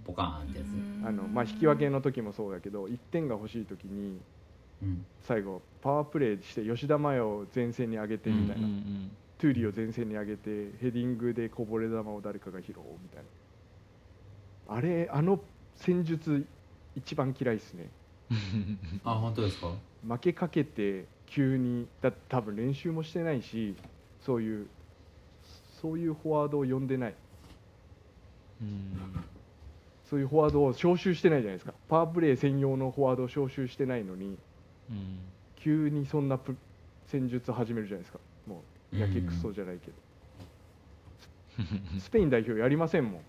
[0.04, 4.20] ポカーンってやつ、あの、まあ、引き分けの時もそうだけど1点が欲しい時に
[4.82, 5.04] うん。
[5.22, 13.24] 最後パワープレーして吉田麻也を前線に上げてみたいな、うんうんトゥーリーを前線に上げてヘディングでこぼれ球を誰かが拾おうみたい
[14.68, 14.76] な。
[14.76, 15.40] あれあの
[15.74, 16.46] 戦術
[16.94, 17.88] 一番嫌いですね。
[18.30, 19.72] う んあ本当ですか？
[20.06, 23.74] 負けかけて急にだって多分練習もしてないし
[24.20, 24.68] そういう
[25.80, 27.10] そういうフォワードを呼んでない。
[27.10, 27.16] うん
[30.04, 31.72] そういうフォワードを招集してないじゃないですか。
[31.88, 34.38] パワープレー専用のフォワードを招集してないのに
[34.90, 35.18] うん。
[35.56, 36.56] 急にそんなプ
[37.06, 38.18] 戦術始めるじゃないですか。
[38.46, 39.92] もうやけくそじゃないけど、
[42.00, 43.20] スペイン代表やりませんもん。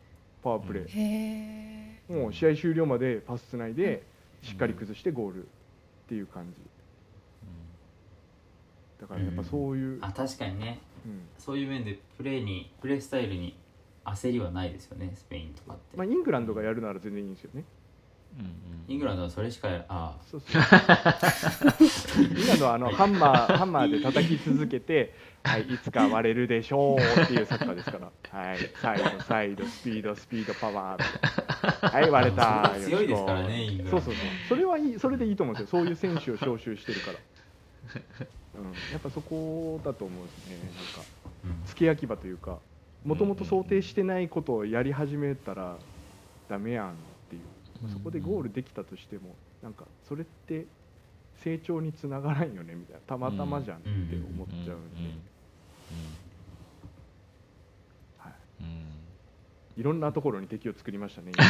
[0.44, 4.04] パワープレー、へえもう試合終了までパスつないで
[4.42, 5.48] しっかり崩してゴールっ
[6.10, 6.58] ていう感じ。
[9.00, 10.80] だからやっぱそういう、あ確かにね。
[11.06, 11.22] うん。
[11.38, 13.56] そういう面でプレーにプレースタイルに
[14.06, 17.64] 焦りはないですよねスペインとかって、まあ、イングランドがやるなら全然いいんですよね。
[18.38, 18.93] うん。
[18.93, 20.62] イングランドはそれしかやあそうそう。
[22.24, 32.74] イングランドはあのハンマーハンマーで叩き続けて、はい、いつか割れるでしょうっていうサッカーですから、はい、サイドサイドスピードスピードパワーはい割れた。
[32.80, 33.91] 強いですからねイングランド。
[33.91, 34.24] そうそうそう。
[34.49, 35.80] それはいいそれでいいと思うんですよ。
[35.80, 37.20] そういう選手を招集してるから、
[38.60, 40.58] うん、やっぱそこだと思うんですね。
[40.58, 41.10] なんか
[41.45, 41.66] うん。
[41.68, 42.58] 付け焼き場というか
[43.06, 45.78] もともと想定してないことをやり始めたら
[46.49, 46.93] ダメやんっ
[47.30, 47.41] ていう。
[47.91, 50.66] そこでゴールできたとしてもなんかそれって
[51.43, 53.01] 成長につながらんよねみたいな。
[53.01, 55.20] たまたまじゃんって思っちゃうんで、
[58.18, 58.93] はい、うんうん
[59.76, 61.32] いろんなところに敵を作りましたね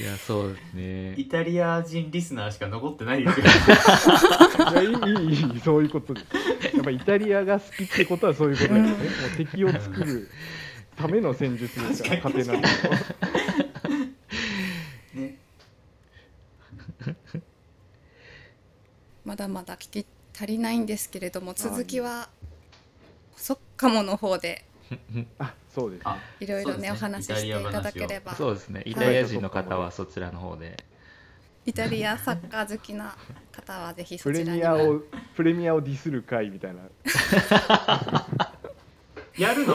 [0.00, 1.14] いやそうですね。
[1.16, 3.46] イタリア人リスナーしか残ってないですよ。
[4.70, 4.88] いやいい
[5.26, 6.26] いいいいそういうことです。
[6.76, 8.90] やっぱイタリアが好きってことはそういうことですね。
[8.90, 10.28] もう敵を作る
[10.96, 12.54] ための戦術ですから勝てな。
[12.54, 12.62] い
[15.14, 15.38] ね。
[19.24, 22.28] まだまだ聞き足りないんですけれども続きは
[23.36, 24.64] そっかもの方で
[25.38, 28.34] あそうですあいろいろねお話ししていただければ。
[28.34, 28.82] そうですね。
[28.86, 30.82] イタリア人の方はそちらの方で。
[31.66, 33.14] イタリアサッカー好きな
[33.52, 35.00] 方はぜひそプレちらにもミアを
[35.36, 36.80] プレミアをディスる会みたいな。
[39.36, 39.74] やるの？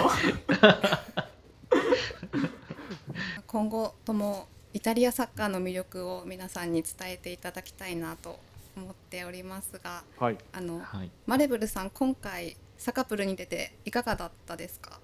[3.48, 8.40] 今後ともイタリアサッカーの魅力を皆さんに伝えていただきたいなと
[8.76, 10.38] 思っておりますがはい。
[10.52, 11.12] あのはい。
[11.28, 15.00] マレブルさん今回サカプルに出ていかがだったですか？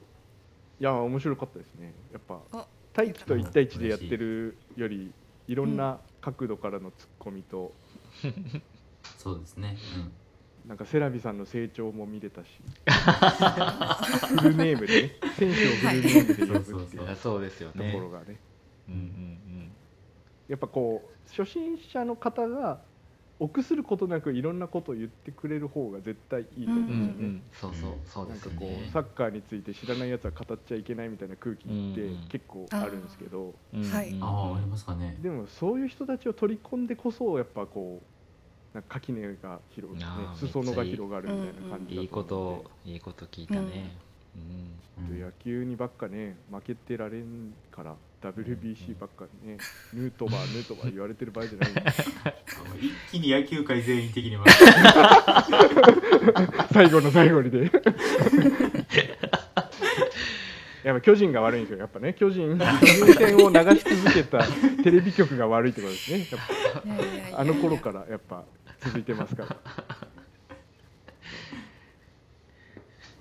[0.80, 1.93] いや面白かったですね。
[2.11, 5.11] やっぱお大輝と1対1でやってるより
[5.47, 7.73] いろんな角度からのツッコミと、
[9.17, 9.77] そうですね、
[10.65, 12.47] なんかセラビさんの成長も見れたし。
[14.41, 15.11] フルネームでね。
[15.38, 18.39] 選手をフルネームで呼ぶってはいいういやそうですよとねころがね。
[18.88, 19.71] うんうん。
[20.47, 22.82] やっぱこう初心者の方が
[23.39, 24.59] 臆することなくいろん。
[24.59, 27.33] なことを言ってくれる方が絶対いいと思うんですよね。
[27.37, 32.29] んそうそうそうなんかこですねうサッカーについて知らないやつは語っちゃいけないみたいな空気ってうん。
[32.29, 33.81] 結構あるんですけど、うん。
[33.81, 34.11] はい。
[34.11, 34.23] うん。
[34.23, 35.17] ああありますかね。
[35.21, 40.27] でもそういう人たちを取り込んでこそやっぱこうなんか垣根が広がる、ね。
[40.35, 42.65] 裾野が広がるみたいな感じだいいこと思うんで。
[42.65, 43.97] をいいこと聞いたね
[44.99, 45.13] うん。
[45.13, 49.57] うん野球にばっかね負けてられんから WBC ばっかね、
[49.93, 51.71] ヌートバー ヌートバー言われてる場合じゃない。
[51.71, 51.81] んで
[52.81, 54.53] 一気に野球界全員的に回
[56.73, 57.71] 最後の最後にで。
[60.83, 62.13] やっぱ巨人が悪いんですよやっぱね。
[62.13, 64.39] 巨人巨人戦を流し続けた
[64.83, 66.25] テレビ局が悪いってことですね。
[67.35, 68.45] あの頃からやっぱ
[68.81, 69.57] 続いてますから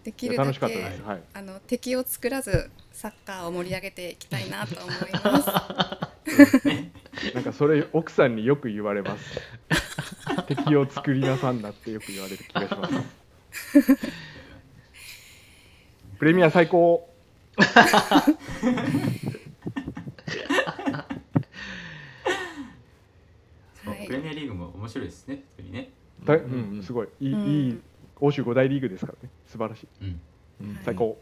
[0.08, 1.22] できるだいや楽しかったけですはい。
[1.34, 5.48] あの敵を作らずサッカーを盛り上げていきたいなと思います。
[7.34, 9.40] なんかそれ奥さんによく言われます。
[10.48, 12.94] 敵を作りなさんなってよく言われる気がします。
[16.18, 17.06] プレミア最高。
[24.06, 25.90] プレミアリーグも面白いですねね。
[26.24, 27.08] だうん、すごい。
[27.20, 27.46] いい,、うん。
[27.46, 27.80] いい
[28.20, 29.30] 欧州五大リーグですからね。
[29.46, 29.88] 素晴らしい。
[30.02, 30.20] うん。
[30.60, 30.74] うん。
[30.74, 30.84] はい。
[30.84, 31.18] 最高、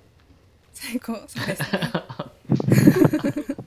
[0.72, 1.14] 最高。
[1.28, 1.80] そうですね。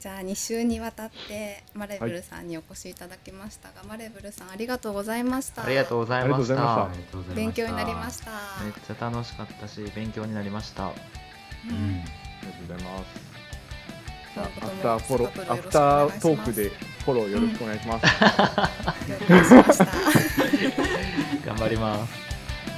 [0.00, 5.62] じゃあ2週にわたってマレブルさんにお越しいただきましたが、マレブルさんありがとうございました。
[5.62, 6.88] ありがとうございました。
[7.34, 8.30] 勉強になりました。
[8.64, 10.86] めっちゃ楽しかったし勉強になりました。
[10.86, 10.92] う
[11.68, 11.98] うん。
[11.98, 12.04] んあ
[12.40, 13.30] りがとうございます。
[14.38, 16.70] アフターフォローアフタートークで
[17.04, 19.84] フォローよろしくお願いします、了解しました。
[19.84, 20.99] はい。
[21.44, 22.70] 頑張りますじ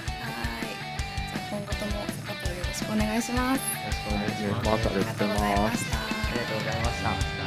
[1.39, 1.93] ゃあ今後とも
[2.27, 3.59] サカプルよろしくお願いします。
[3.59, 5.97] よろしくお願いしますありがとうございました。
[5.99, 6.01] あ
[6.35, 7.43] りがとうございました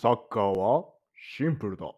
[0.00, 0.84] サッカーは
[1.36, 1.90] シンプルだ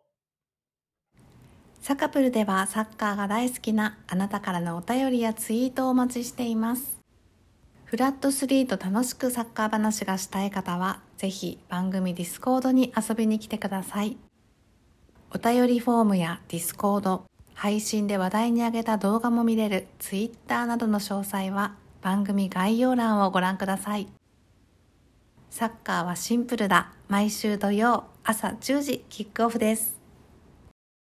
[1.83, 7.00] サカプルではサッカーが大好きなあなたからのお便りやツイートをお待ちしています。
[7.91, 14.17] フラット3と楽しくサッカー話がしたい方は、ぜひ番組ディスコードに遊びに来てください。
[15.35, 24.07] お便りフォームやディスコード、配信で話題に上げた動画も見れるツイッターなどの詳細は番組概要欄をご覧ください。
[25.51, 26.93] サッカーはシンプルだ。
[27.09, 30.00] 毎週土曜朝10時キックオフです。